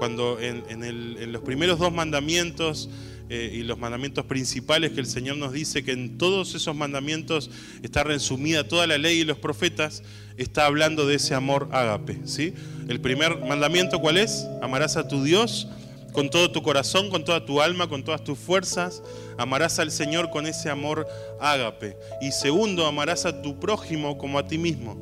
Cuando 0.01 0.39
en, 0.41 1.31
los 1.31 1.43
primeros 1.43 1.79
dos 1.79 1.93
mandamientos 1.93 2.89
eh, 3.29 3.53
y 3.53 3.65
los 3.65 3.79
mandamientos 3.79 4.25
principales 4.25 4.93
que 4.93 5.01
el 5.01 5.07
Señor 5.07 5.37
nos 5.37 5.53
dice 5.53 5.85
que 5.85 5.93
en 5.93 6.17
todos 6.17 6.55
esos 6.55 6.75
mandamientos 6.75 7.51
está 7.83 8.03
resumida 8.03 8.67
toda 8.67 8.87
la 8.87 8.97
ley 8.97 9.19
y 9.19 9.25
los 9.25 9.37
profetas, 9.37 10.03
está 10.39 10.65
hablando 10.65 11.07
de 11.07 11.17
ese 11.17 11.35
amor 11.35 11.69
ágape. 11.71 12.19
¿sí? 12.25 12.55
El 12.89 13.03
primer 13.03 13.41
mandamiento, 13.41 14.01
¿cuál 14.01 14.17
es? 14.17 14.47
Amarás 14.63 14.97
a 14.97 15.07
tu 15.07 15.23
Dios 15.23 15.69
con 16.15 16.31
todo 16.31 16.51
tu 16.51 16.63
corazón, 16.63 17.11
con 17.11 17.23
toda 17.23 17.45
tu 17.45 17.61
alma, 17.61 17.87
con 17.87 18.03
todas 18.03 18.25
tus 18.25 18.39
fuerzas. 18.39 19.03
Amarás 19.37 19.79
al 19.81 19.91
Señor 19.91 20.31
con 20.31 20.47
ese 20.47 20.71
amor 20.71 21.07
ágape. 21.43 21.95
Y 22.23 22.33
segundo, 22.33 22.87
amarás 22.87 23.27
a 23.27 23.43
tu 23.43 23.61
prójimo 23.61 24.17
como 24.17 24.39
a 24.39 24.49
ti 24.49 24.57
mismo, 24.57 24.97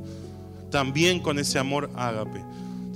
también 0.73 1.21
con 1.21 1.39
ese 1.39 1.61
amor 1.61 1.89
ágape. 1.95 2.43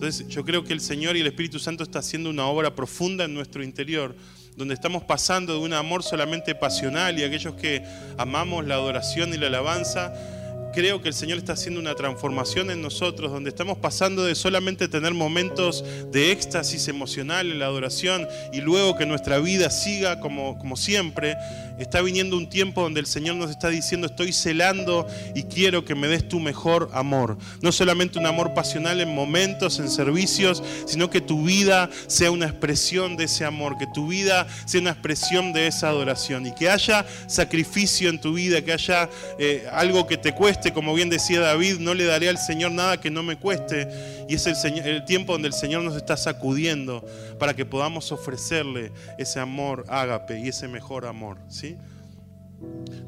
Entonces 0.03 0.27
yo 0.27 0.45
creo 0.45 0.65
que 0.65 0.73
el 0.73 0.81
Señor 0.81 1.17
y 1.17 1.21
el 1.21 1.29
Espíritu 1.29 1.61
Santo 1.61 1.85
está 1.85 2.01
haciendo 2.01 2.29
una 2.29 2.47
obra 2.47 2.75
profunda 2.75 3.25
en 3.25 3.35
nuestro 3.35 3.63
interior, 3.63 4.17
donde 4.57 4.75
estamos 4.75 5.05
pasando 5.05 5.53
de 5.53 5.61
un 5.61 5.73
amor 5.75 6.03
solamente 6.03 6.57
pasional 6.57 7.17
y 7.21 7.23
aquellos 7.23 7.55
que 7.55 7.85
amamos 8.19 8.67
la 8.67 8.75
adoración 8.75 9.33
y 9.33 9.37
la 9.37 9.47
alabanza, 9.47 10.13
creo 10.73 11.01
que 11.01 11.07
el 11.07 11.15
Señor 11.15 11.39
está 11.39 11.53
haciendo 11.53 11.79
una 11.79 11.95
transformación 11.95 12.73
en 12.73 12.83
nosotros, 12.83 13.31
donde 13.31 13.51
estamos 13.51 13.79
pasando 13.79 14.25
de 14.25 14.35
solamente 14.35 14.89
tener 14.89 15.15
momentos 15.15 15.85
de 16.11 16.33
éxtasis 16.33 16.89
emocional 16.89 17.53
en 17.53 17.61
la 17.61 17.67
adoración 17.67 18.27
y 18.53 18.61
luego 18.61 18.97
que 18.97 19.07
nuestra 19.07 19.39
vida 19.39 19.71
siga 19.71 20.19
como, 20.19 20.59
como 20.59 20.77
siempre, 20.77 21.37
está 21.83 22.01
viniendo 22.01 22.37
un 22.37 22.49
tiempo 22.49 22.83
donde 22.83 23.01
el 23.01 23.07
Señor 23.07 23.37
nos 23.37 23.51
está 23.51 23.69
diciendo, 23.69 24.07
estoy 24.07 24.33
celando 24.33 25.07
y 25.35 25.45
quiero 25.45 25.85
que 25.85 25.95
me 25.95 26.09
des 26.09 26.29
tu 26.29 26.41
mejor 26.41 26.91
amor. 26.93 27.37
No 27.61 27.73
solamente 27.73 28.19
un 28.19 28.27
amor 28.27 28.55
pasional 28.55 29.01
en 29.01 29.15
momentos, 29.15 29.79
en 29.79 29.91
servicios, 29.91 30.63
sino 30.87 31.11
que 31.11 31.21
tu 31.21 31.45
vida 31.45 31.91
sea 32.07 32.31
una 32.31 32.47
expresión 32.47 33.17
de 33.17 33.25
ese 33.25 33.45
amor, 33.45 33.79
que 33.79 33.87
tu 33.93 34.09
vida 34.09 34.47
sea 34.65 34.81
una 34.81 34.91
expresión 34.91 35.53
de 35.53 35.67
esa 35.67 35.89
adoración 35.89 36.47
y 36.47 36.55
que 36.55 36.71
haya 36.71 37.07
sacrificio 37.27 38.09
en 38.09 38.21
tu 38.21 38.35
vida, 38.35 38.63
que 38.63 38.73
haya 38.73 39.09
eh, 39.39 39.67
algo 39.73 40.07
que 40.07 40.17
te 40.17 40.33
cueste, 40.33 40.73
como 40.73 40.95
bien 40.95 41.11
decía 41.11 41.41
David, 41.41 41.79
no 41.79 41.95
le 41.95 42.05
daré 42.05 42.29
al 42.29 42.39
Señor 42.39 42.73
nada 42.73 43.01
que 43.01 43.11
no 43.11 43.23
me 43.23 43.37
cueste. 43.37 43.89
Y 44.29 44.35
es 44.37 44.47
el, 44.47 44.57
el 44.79 45.05
tiempo 45.05 45.33
donde 45.33 45.49
el 45.49 45.55
Señor 45.55 45.83
nos 45.83 45.97
está 45.97 46.17
sacudiendo 46.17 47.05
para 47.39 47.55
que 47.55 47.67
podamos 47.67 48.13
ofrecerle 48.13 48.93
ese 49.19 49.41
amor 49.41 49.85
ágape 49.89 50.39
y 50.41 50.49
ese 50.49 50.69
mejor 50.69 51.07
amor. 51.07 51.39
¿sí? 51.49 51.72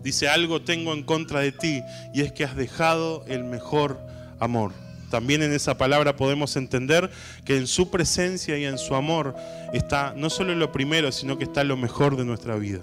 Dice, 0.02 0.28
algo 0.28 0.62
tengo 0.62 0.92
en 0.92 1.02
contra 1.02 1.40
de 1.40 1.52
ti 1.52 1.82
y 2.12 2.20
es 2.20 2.32
que 2.32 2.44
has 2.44 2.56
dejado 2.56 3.24
el 3.26 3.44
mejor 3.44 3.98
amor. 4.38 4.72
También 5.10 5.42
en 5.42 5.52
esa 5.52 5.78
palabra 5.78 6.16
podemos 6.16 6.56
entender 6.56 7.10
que 7.44 7.56
en 7.56 7.66
su 7.66 7.90
presencia 7.90 8.58
y 8.58 8.64
en 8.64 8.78
su 8.78 8.94
amor 8.94 9.34
está 9.72 10.12
no 10.16 10.28
solo 10.28 10.54
lo 10.54 10.72
primero, 10.72 11.12
sino 11.12 11.38
que 11.38 11.44
está 11.44 11.64
lo 11.64 11.76
mejor 11.76 12.16
de 12.16 12.24
nuestra 12.24 12.56
vida. 12.56 12.80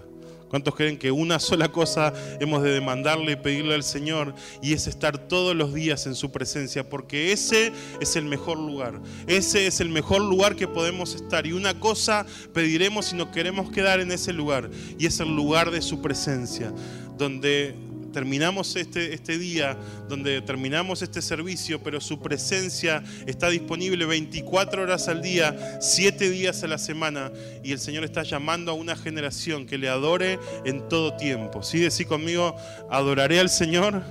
¿Cuántos 0.52 0.76
creen 0.76 0.98
que 0.98 1.12
una 1.12 1.40
sola 1.40 1.70
cosa 1.70 2.12
hemos 2.42 2.62
de 2.62 2.72
demandarle 2.72 3.32
y 3.32 3.36
pedirle 3.38 3.74
al 3.74 3.84
Señor 3.84 4.36
y 4.62 4.74
es 4.74 4.86
estar 4.86 5.18
todos 5.18 5.56
los 5.56 5.74
días 5.74 6.08
en 6.08 6.14
su 6.14 6.30
presencia? 6.30 6.90
Porque 6.90 7.32
ese 7.32 7.72
es 8.02 8.18
el 8.18 8.26
mejor 8.26 8.58
lugar. 8.58 9.00
Ese 9.28 9.66
es 9.66 9.80
el 9.80 9.88
mejor 9.88 10.22
lugar 10.22 10.58
que 10.58 10.68
podemos 10.68 11.16
estar. 11.16 11.48
Y 11.48 11.54
una 11.54 11.80
cosa 11.80 12.26
pediremos 12.54 13.06
si 13.06 13.16
nos 13.16 13.30
queremos 13.30 13.72
quedar 13.72 14.02
en 14.02 14.12
ese 14.12 14.34
lugar 14.34 14.70
y 15.00 15.06
es 15.06 15.22
el 15.22 15.34
lugar 15.34 15.72
de 15.72 15.82
su 15.82 16.02
presencia, 16.02 16.74
donde 17.18 17.74
terminamos 18.12 18.76
este, 18.76 19.13
este 19.13 19.38
día, 19.38 19.78
donde 20.08 20.41
terminamos 20.41 21.02
este 21.02 21.21
servicio, 21.21 21.82
pero 21.82 22.02
su 22.02 22.19
presencia 22.19 23.04
está 23.26 23.50
disponible 23.50 24.06
24 24.06 24.84
horas 24.84 25.08
al 25.08 25.21
día, 25.21 25.80
7 25.82 26.30
días 26.30 26.63
a 26.63 26.67
la 26.67 26.78
semana, 26.78 27.32
y 27.63 27.71
el 27.71 27.80
Señor 27.80 28.04
está 28.04 28.24
llamando 28.24 28.71
a 28.71 28.76
una 28.76 28.95
generación 28.95 29.65
que 29.65 29.78
le 29.78 29.89
adore 29.89 30.39
en 30.65 30.88
todo 30.89 31.15
tiempo. 31.15 31.63
¿Sí? 31.63 31.80
Decí 31.80 32.06
conmigo, 32.06 32.56
adoraré 32.89 33.39
al 33.39 33.50
Señor 33.50 34.04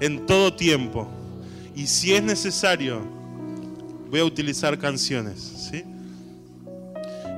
en 0.00 0.26
todo 0.26 0.54
tiempo. 0.54 1.08
Y 1.74 1.86
si 1.86 2.14
es 2.14 2.22
necesario, 2.22 3.02
voy 4.10 4.20
a 4.20 4.24
utilizar 4.24 4.78
canciones. 4.78 5.68
¿sí? 5.70 5.84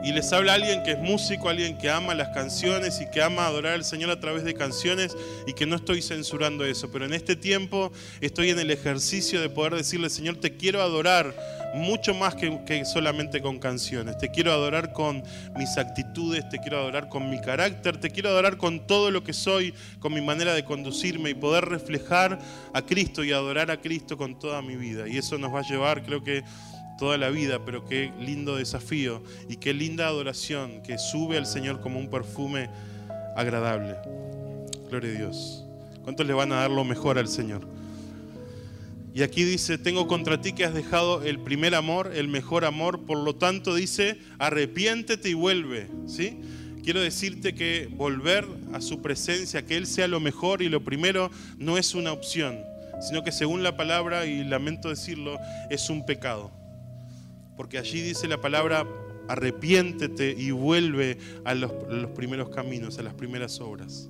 Y 0.09 0.13
les 0.13 0.33
habla 0.33 0.55
alguien 0.55 0.83
que 0.85 0.93
es 0.93 0.99
músico, 0.99 1.51
alguien 1.51 1.77
que 1.77 1.91
ama 1.91 2.15
las 2.15 2.31
canciones 2.31 2.99
y 3.03 3.11
que 3.11 3.21
ama 3.21 3.47
adorar 3.47 3.75
al 3.75 3.85
Señor 3.85 4.09
a 4.09 4.19
través 4.19 4.43
de 4.43 4.55
canciones 4.55 5.15
y 5.47 5.53
que 5.53 5.67
no 5.67 5.77
estoy 5.77 6.01
censurando 6.01 6.65
eso, 6.65 6.91
pero 6.91 7.05
en 7.05 7.13
este 7.13 7.37
tiempo 7.37 7.93
estoy 8.23 8.49
en 8.49 8.59
el 8.59 8.71
ejercicio 8.71 9.39
de 9.39 9.51
poder 9.51 9.75
decirle, 9.75 10.09
Señor, 10.09 10.37
te 10.37 10.57
quiero 10.57 10.81
adorar 10.81 11.35
mucho 11.75 12.15
más 12.15 12.35
que, 12.35 12.87
solamente 12.87 13.43
con 13.43 13.59
canciones, 13.59 14.17
te 14.17 14.31
quiero 14.31 14.51
adorar 14.51 14.95
con 14.95 15.23
mis 15.59 15.77
actitudes, 15.77 16.49
te 16.49 16.59
quiero 16.59 16.79
adorar 16.79 17.11
con 17.11 17.29
mi 17.29 17.39
carácter, 17.43 18.01
te 18.01 18.09
quiero 18.09 18.31
adorar 18.31 18.57
con 18.57 18.87
todo 18.87 19.11
lo 19.11 19.23
que 19.23 19.35
soy, 19.35 19.75
con 20.01 20.15
mi 20.15 20.23
manera 20.23 20.55
de 20.55 20.65
conducirme 20.65 21.29
y 21.29 21.35
poder 21.35 21.67
reflejar 21.67 22.39
a 22.73 22.81
Cristo 22.81 23.25
y 23.25 23.33
adorar 23.33 23.71
a 23.71 23.79
Cristo 23.79 24.17
con 24.17 24.39
toda 24.39 24.63
mi 24.63 24.77
vida. 24.77 25.07
Y 25.07 25.19
eso 25.19 25.37
nos 25.37 25.55
va 25.55 25.59
a 25.59 25.69
llevar, 25.69 26.03
creo 26.03 26.25
que 26.25 26.45
toda 26.99 27.17
la 27.17 27.31
vida, 27.31 27.65
pero 27.65 27.85
qué 27.87 28.13
lindo 28.21 28.57
desafío 28.57 29.23
y 29.49 29.57
qué 29.57 29.73
linda 29.73 30.07
adoración 30.07 30.83
que 30.83 30.99
sube 30.99 31.39
al 31.39 31.47
Señor 31.47 31.81
como 31.81 31.99
un 31.99 32.11
perfume 32.11 32.69
agradable. 33.37 33.97
Gloria 34.91 35.11
a 35.11 35.15
Dios. 35.15 35.65
¿Cuántos 36.03 36.27
le 36.27 36.35
van 36.35 36.53
a 36.53 36.57
dar 36.57 36.71
lo 36.71 36.85
mejor 36.85 37.19
al 37.19 37.29
Señor? 37.29 37.67
Y 39.15 39.23
aquí 39.23 39.45
dice, 39.45 39.79
tengo 39.79 40.07
contra 40.07 40.41
ti 40.41 40.53
que 40.53 40.65
has 40.65 40.75
dejado 40.75 41.23
el 41.23 41.39
primer 41.41 41.75
amor, 41.75 42.13
el 42.15 42.29
mejor 42.29 42.65
amor, 42.65 43.05
por 43.07 43.19
lo 43.19 43.37
tanto 43.37 43.75
dice, 43.75 44.19
arrepiéntete 44.39 45.31
y 45.31 45.35
vuelve, 45.35 45.89
¿sí? 46.07 46.41
Quiero 46.85 47.01
decirte 47.01 47.55
que 47.55 47.89
volver 47.91 48.47
a 48.73 48.81
su 48.81 49.03
presencia, 49.03 49.65
que 49.65 49.77
Él 49.77 49.87
sea 49.87 50.09
lo 50.09 50.21
mejor 50.21 50.63
y 50.63 50.69
lo 50.69 50.85
primero, 50.85 51.31
no 51.59 51.79
es 51.79 51.95
una 51.95 52.13
opción, 52.13 52.61
sino 53.01 53.25
que 53.25 53.33
según 53.33 53.63
la 53.63 53.77
palabra, 53.77 54.27
y 54.27 54.45
lamento 54.45 54.89
decirlo, 54.89 55.39
es 55.71 55.91
un 55.91 56.07
pecado 56.07 56.58
porque 57.59 57.77
allí 57.77 58.01
dice 58.01 58.29
la 58.29 58.41
palabra, 58.41 58.87
arrepiéntete 59.27 60.31
y 60.31 60.53
vuelve 60.53 61.19
a 61.45 61.57
los, 61.57 61.73
primeros 62.15 62.51
caminos, 62.51 63.01
a 63.01 63.03
las 63.03 63.15
primeras 63.15 63.61
obras. 63.61 64.09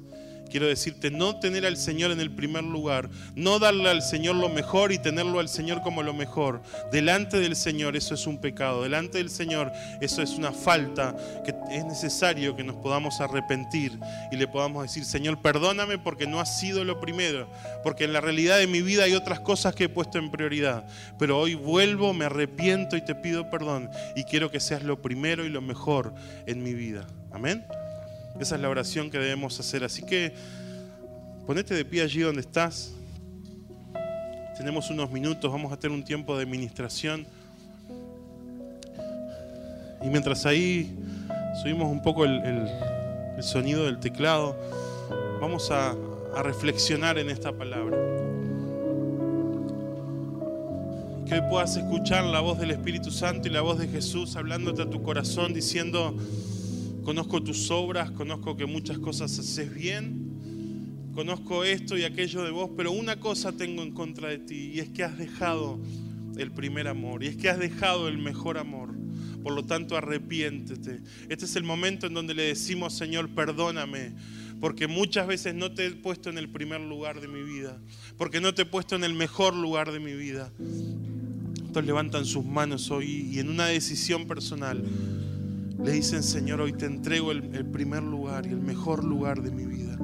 Quiero 0.50 0.66
decirte, 0.66 1.11
no 1.11 1.38
tener 1.38 1.66
al 1.66 1.76
Señor 1.76 2.11
en 2.11 2.20
el 2.20 2.30
primer 2.30 2.64
lugar, 2.64 3.11
no 3.34 3.58
darle 3.58 3.88
al 3.88 4.02
Señor 4.02 4.37
lo 4.37 4.48
mejor 4.48 4.92
y 4.92 4.98
tenerlo 4.98 5.40
al 5.40 5.48
Señor 5.48 5.82
como 5.82 6.02
lo 6.02 6.14
mejor. 6.14 6.62
Delante 6.90 7.38
del 7.38 7.56
Señor 7.56 7.96
eso 7.96 8.14
es 8.14 8.26
un 8.26 8.38
pecado, 8.38 8.82
delante 8.82 9.18
del 9.18 9.30
Señor 9.30 9.72
eso 10.00 10.22
es 10.22 10.30
una 10.32 10.52
falta 10.52 11.16
que 11.44 11.54
es 11.70 11.84
necesario 11.84 12.56
que 12.56 12.64
nos 12.64 12.76
podamos 12.76 13.20
arrepentir 13.20 13.98
y 14.30 14.37
le 14.37 14.48
podamos 14.48 14.82
decir, 14.82 15.04
Señor, 15.04 15.40
perdóname 15.42 15.98
porque 15.98 16.26
no 16.26 16.40
ha 16.40 16.46
sido 16.46 16.84
lo 16.84 17.00
primero, 17.00 17.50
porque 17.82 18.04
en 18.04 18.12
la 18.12 18.20
realidad 18.20 18.58
de 18.58 18.66
mi 18.66 18.82
vida 18.82 19.04
hay 19.04 19.14
otras 19.14 19.40
cosas 19.40 19.74
que 19.74 19.84
he 19.84 19.88
puesto 19.88 20.18
en 20.18 20.30
prioridad, 20.30 20.87
pero 21.18 21.38
hoy 21.38 21.54
vuelvo, 21.54 22.12
me 22.12 22.24
arrepiento 22.24 22.96
y 22.96 23.04
te 23.04 23.14
pido 23.14 23.50
perdón 23.50 23.90
y 24.16 24.24
quiero 24.24 24.50
que 24.50 24.61
seas 24.61 24.82
lo 24.82 25.02
primero 25.02 25.44
y 25.44 25.48
lo 25.48 25.61
mejor 25.61 26.14
en 26.46 26.62
mi 26.62 26.74
vida. 26.74 27.06
Amén. 27.32 27.64
Esa 28.40 28.55
es 28.55 28.61
la 28.61 28.68
oración 28.68 29.11
que 29.11 29.18
debemos 29.18 29.59
hacer. 29.59 29.83
Así 29.83 30.03
que 30.03 30.33
ponete 31.46 31.74
de 31.74 31.85
pie 31.85 32.03
allí 32.03 32.20
donde 32.20 32.40
estás. 32.40 32.92
Tenemos 34.57 34.90
unos 34.90 35.11
minutos, 35.11 35.51
vamos 35.51 35.72
a 35.72 35.77
tener 35.77 35.96
un 35.96 36.05
tiempo 36.05 36.37
de 36.37 36.44
administración. 36.44 37.27
Y 40.03 40.09
mientras 40.09 40.46
ahí 40.46 40.96
subimos 41.61 41.90
un 41.90 42.01
poco 42.01 42.24
el, 42.24 42.68
sonido 43.40 43.87
del 43.87 43.98
teclado, 43.98 44.57
vamos 45.40 45.70
a, 45.70 45.94
a 46.37 46.42
reflexionar 46.42 47.18
en 47.18 47.31
esta 47.31 47.53
palabra. 47.53 47.96
Que 51.27 51.35
hoy 51.35 51.42
puedas 51.51 51.77
escuchar 51.77 52.24
la 52.24 52.40
voz 52.40 52.59
del 52.59 52.70
Espíritu 52.70 53.11
Santo 53.11 53.48
y 53.48 53.51
la 53.51 53.61
voz 53.61 53.79
de 53.79 53.88
Jesús 53.88 54.37
hablándote 54.37 54.83
a 54.83 54.90
tu 54.90 55.03
corazón 55.03 55.53
diciendo, 55.53 56.16
Conozco 57.09 57.42
tus 57.42 57.71
obras, 57.71 58.11
conozco 58.11 58.55
que 58.55 58.66
muchas 58.66 58.99
cosas 58.99 59.38
haces 59.38 59.75
bien, 59.75 61.11
conozco 61.14 61.64
esto 61.64 61.97
y 61.97 62.05
aquello 62.05 62.44
de 62.44 62.51
vos, 62.51 62.73
pero 62.77 62.92
una 62.92 63.18
cosa 63.18 63.51
tengo 63.53 63.83
en 63.83 63.92
contra 63.92 64.29
de 64.29 64.37
ti 64.37 64.73
y 64.75 64.81
es 64.81 64.90
que 64.90 65.05
has 65.05 65.16
dejado 65.16 65.81
el 66.37 66.51
primer 66.51 66.87
amor 66.87 67.25
y 67.25 67.29
es 67.29 67.37
que 67.38 67.49
has 67.49 67.59
dejado 67.59 68.09
el 68.09 68.18
mejor 68.18 68.59
amor. 68.59 68.94
Por 69.42 69.55
lo 69.55 69.64
tanto, 69.64 69.97
arrepiéntete. 69.97 71.01
Este 71.31 71.47
es 71.47 71.57
el 71.57 71.62
momento 71.62 72.09
en 72.09 72.12
donde 72.12 72.35
le 72.35 72.42
decimos, 72.42 72.92
Señor, 72.92 73.31
perdóname, 73.31 74.12
porque 74.61 74.87
muchas 74.87 75.27
veces 75.27 75.55
no 75.55 75.73
te 75.73 75.87
he 75.87 75.90
puesto 75.92 76.29
en 76.29 76.37
el 76.37 76.51
primer 76.51 76.83
lugar 76.83 77.23
de 77.23 77.29
mi 77.29 77.42
vida, 77.42 77.81
porque 78.18 78.42
no 78.42 78.53
te 78.53 78.62
he 78.62 78.66
puesto 78.66 78.97
en 78.97 79.05
el 79.05 79.14
mejor 79.14 79.57
lugar 79.57 79.92
de 79.92 80.01
mi 80.01 80.12
vida. 80.12 80.53
Entonces 80.59 81.87
levantan 81.87 82.27
sus 82.27 82.44
manos 82.44 82.90
hoy 82.90 83.31
y 83.33 83.38
en 83.38 83.49
una 83.49 83.64
decisión 83.64 84.27
personal 84.27 84.85
le 85.83 85.93
dicen, 85.93 86.23
Señor, 86.23 86.61
hoy 86.61 86.73
te 86.73 86.87
entrego 86.87 87.31
el, 87.31 87.67
primer 87.67 88.03
lugar 88.03 88.47
y 88.47 88.51
el 88.51 88.61
mejor 88.61 89.05
lugar 89.05 89.43
de 89.43 89.51
mi 89.51 89.64
vida. 89.64 89.97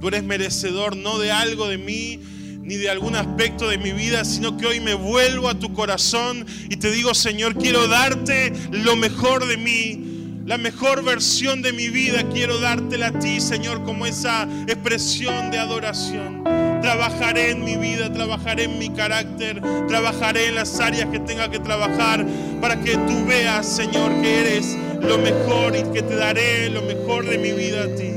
Tú 0.00 0.08
eres 0.08 0.22
merecedor 0.22 0.96
no 0.96 1.18
de 1.18 1.32
algo 1.32 1.68
de 1.68 1.78
mí, 1.78 2.20
ni 2.60 2.76
de 2.76 2.90
algún 2.90 3.16
aspecto 3.16 3.68
de 3.68 3.78
mi 3.78 3.92
vida, 3.92 4.24
sino 4.24 4.56
que 4.56 4.66
hoy 4.66 4.80
me 4.80 4.94
vuelvo 4.94 5.48
a 5.48 5.58
tu 5.58 5.72
corazón 5.72 6.46
y 6.68 6.76
te 6.76 6.90
digo, 6.90 7.14
Señor, 7.14 7.56
quiero 7.56 7.88
darte 7.88 8.52
lo 8.70 8.96
mejor 8.96 9.46
de 9.46 9.56
mí, 9.56 10.13
la 10.46 10.58
mejor 10.58 11.02
versión 11.02 11.62
de 11.62 11.72
mi 11.72 11.88
vida, 11.88 12.22
quiero 12.30 12.58
dártela 12.58 13.08
a 13.08 13.18
ti, 13.18 13.40
Señor, 13.40 13.82
como 13.82 14.04
esa 14.04 14.46
expresión 14.66 15.50
de 15.50 15.58
adoración. 15.58 16.44
Trabajaré 16.82 17.52
en 17.52 17.64
mi 17.64 17.76
vida, 17.76 18.12
trabajaré 18.12 18.64
en 18.64 18.78
mi 18.78 18.90
carácter, 18.90 19.62
trabajaré 19.88 20.48
en 20.48 20.56
las 20.56 20.78
áreas 20.80 21.08
que 21.08 21.18
tenga 21.18 21.50
que 21.50 21.60
trabajar 21.60 22.26
para 22.60 22.78
que 22.78 22.92
tú 22.92 23.24
veas, 23.26 23.66
Señor, 23.66 24.20
que 24.20 24.40
eres 24.40 24.76
lo 25.00 25.16
mejor 25.16 25.76
y 25.76 25.82
que 25.94 26.02
te 26.02 26.14
daré 26.14 26.68
lo 26.68 26.82
mejor 26.82 27.24
de 27.26 27.38
mi 27.38 27.52
vida 27.52 27.84
a 27.84 27.94
ti. 27.94 28.12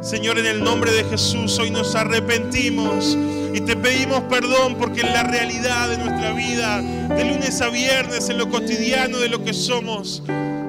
Señor, 0.00 0.40
en 0.40 0.46
el 0.46 0.64
nombre 0.64 0.90
de 0.90 1.04
Jesús, 1.04 1.56
hoy 1.60 1.70
nos 1.70 1.94
arrepentimos 1.94 3.16
y 3.54 3.60
te 3.60 3.76
pedimos 3.76 4.22
perdón 4.22 4.74
porque 4.78 5.02
en 5.02 5.12
la 5.12 5.22
realidad 5.22 5.88
de 5.90 5.98
nuestra 5.98 6.32
vida, 6.32 6.82
de 6.82 7.24
lunes 7.24 7.60
a 7.60 7.68
viernes, 7.68 8.28
en 8.30 8.38
lo 8.38 8.50
cotidiano 8.50 9.18
de 9.18 9.28
lo 9.28 9.44
que 9.44 9.54
somos, 9.54 10.24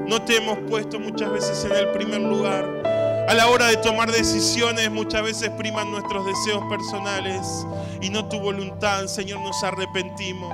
no 0.08 0.22
te 0.24 0.38
hemos 0.38 0.60
puesto 0.70 1.00
muchas 1.00 1.32
veces 1.32 1.66
en 1.66 1.72
el 1.74 1.90
primer 1.90 2.22
lugar. 2.22 2.66
A 3.28 3.34
la 3.34 3.48
hora 3.48 3.68
de 3.68 3.78
tomar 3.78 4.12
decisiones 4.12 4.92
muchas 4.92 5.24
veces 5.24 5.50
priman 5.52 5.92
nuestros 5.92 6.26
deseos 6.26 6.62
personales 6.70 7.66
y 8.02 8.10
no 8.10 8.28
tu 8.28 8.40
voluntad. 8.40 9.08
Señor, 9.08 9.42
nos 9.42 9.64
arrepentimos 9.64 10.54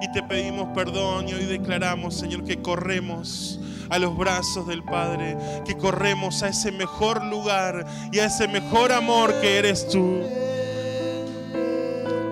y 0.00 0.10
te 0.12 0.22
pedimos 0.22 0.68
perdón 0.74 1.28
y 1.28 1.34
hoy 1.34 1.44
declaramos, 1.44 2.14
Señor, 2.14 2.44
que 2.44 2.62
corremos 2.62 3.58
a 3.90 3.98
los 3.98 4.16
brazos 4.16 4.66
del 4.66 4.84
Padre, 4.84 5.36
que 5.66 5.76
corremos 5.76 6.42
a 6.42 6.48
ese 6.48 6.70
mejor 6.70 7.24
lugar 7.24 7.84
y 8.12 8.20
a 8.20 8.26
ese 8.26 8.46
mejor 8.46 8.92
amor 8.92 9.34
que 9.40 9.58
eres 9.58 9.88
tú. 9.88 10.20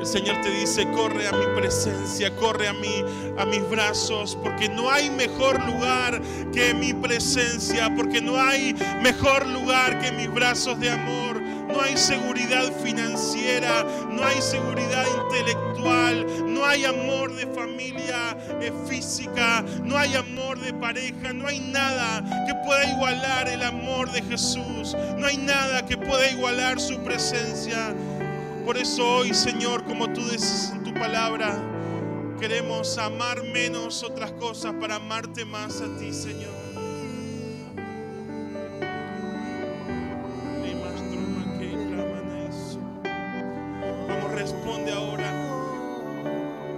El 0.06 0.12
Señor 0.12 0.40
te 0.40 0.50
dice, 0.50 0.88
corre 0.92 1.26
a 1.26 1.32
mi 1.32 1.46
presencia, 1.60 2.30
corre 2.36 2.68
a 2.68 2.72
mí, 2.72 3.04
a 3.36 3.44
mis 3.44 3.68
brazos, 3.68 4.38
porque 4.40 4.68
no 4.68 4.88
hay 4.88 5.10
mejor 5.10 5.60
lugar 5.66 6.22
que 6.52 6.72
mi 6.74 6.94
presencia, 6.94 7.92
porque 7.92 8.20
no 8.20 8.40
hay 8.40 8.72
mejor 9.02 9.44
lugar 9.48 10.00
que 10.00 10.12
mis 10.12 10.32
brazos 10.32 10.78
de 10.78 10.92
amor. 10.92 11.42
No 11.42 11.80
hay 11.80 11.96
seguridad 11.96 12.72
financiera, 12.84 13.84
no 14.08 14.22
hay 14.22 14.40
seguridad 14.40 15.04
intelectual, 15.24 16.54
no 16.54 16.64
hay 16.64 16.84
amor 16.84 17.34
de 17.34 17.48
familia 17.48 18.36
eh, 18.60 18.72
física, 18.88 19.64
no 19.82 19.98
hay 19.98 20.14
amor 20.14 20.60
de 20.60 20.72
pareja, 20.72 21.32
no 21.32 21.48
hay 21.48 21.58
nada 21.58 22.22
que 22.46 22.54
pueda 22.64 22.88
igualar 22.88 23.48
el 23.48 23.62
amor 23.64 24.12
de 24.12 24.22
Jesús, 24.22 24.96
no 25.18 25.26
hay 25.26 25.36
nada 25.36 25.84
que 25.84 25.96
pueda 25.96 26.30
igualar 26.30 26.78
su 26.78 26.96
presencia. 27.02 27.92
Por 28.66 28.76
eso 28.76 29.08
hoy, 29.18 29.32
Señor, 29.32 29.84
como 29.84 30.12
tú 30.12 30.20
dices 30.22 30.72
en 30.72 30.82
tu 30.82 30.92
palabra, 30.92 31.56
queremos 32.40 32.98
amar 32.98 33.44
menos 33.44 34.02
otras 34.02 34.32
cosas 34.32 34.74
para 34.80 34.96
amarte 34.96 35.44
más 35.44 35.80
a 35.80 35.96
ti, 35.96 36.12
Señor. 36.12 36.50
Vamos, 44.08 44.32
responde 44.32 44.92
ahora 44.92 45.30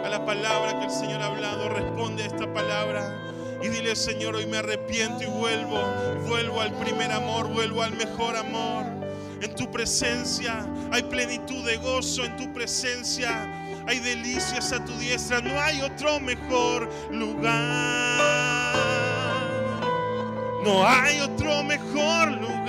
a 0.04 0.08
la 0.10 0.26
palabra 0.26 0.80
que 0.80 0.84
el 0.84 0.90
Señor 0.90 1.22
ha 1.22 1.26
hablado. 1.28 1.70
Responde 1.70 2.24
a 2.24 2.26
esta 2.26 2.52
palabra. 2.52 3.16
Y 3.62 3.68
dile, 3.68 3.96
Señor, 3.96 4.36
hoy 4.36 4.44
me 4.44 4.58
arrepiento 4.58 5.24
y 5.24 5.26
vuelvo, 5.28 5.80
vuelvo 6.28 6.60
al 6.60 6.74
primer 6.74 7.12
amor, 7.12 7.48
vuelvo 7.48 7.82
al 7.82 7.94
mejor 7.94 8.36
amor. 8.36 8.97
En 9.40 9.54
tu 9.54 9.70
presencia 9.70 10.66
hay 10.90 11.02
plenitud 11.02 11.64
de 11.64 11.76
gozo, 11.76 12.24
en 12.24 12.36
tu 12.36 12.52
presencia 12.52 13.48
hay 13.88 14.00
delicias 14.00 14.72
a 14.72 14.84
tu 14.84 14.92
diestra. 14.98 15.40
No 15.40 15.58
hay 15.60 15.80
otro 15.80 16.20
mejor 16.20 16.90
lugar. 17.10 18.76
No 20.62 20.86
hay 20.86 21.20
otro 21.20 21.62
mejor 21.62 22.32
lugar. 22.32 22.68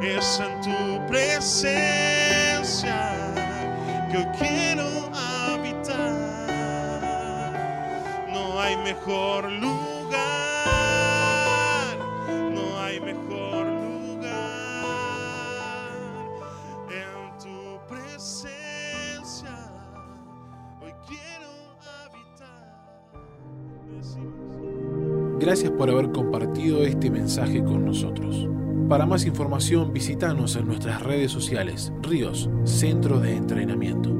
Es 0.00 0.38
en 0.40 0.60
tu 0.60 1.04
presencia 1.08 2.54
que 4.12 4.18
hoy 4.18 4.26
quiero 4.38 5.10
habitar. 5.12 5.96
No 8.32 8.60
hay 8.60 8.76
mejor 8.76 9.50
lugar. 9.50 9.85
Gracias 25.46 25.70
por 25.70 25.88
haber 25.88 26.10
compartido 26.10 26.82
este 26.82 27.08
mensaje 27.08 27.62
con 27.62 27.84
nosotros. 27.84 28.48
Para 28.88 29.06
más 29.06 29.24
información 29.24 29.92
visítanos 29.92 30.56
en 30.56 30.66
nuestras 30.66 31.00
redes 31.04 31.30
sociales, 31.30 31.92
Ríos, 32.02 32.50
Centro 32.64 33.20
de 33.20 33.36
Entrenamiento. 33.36 34.15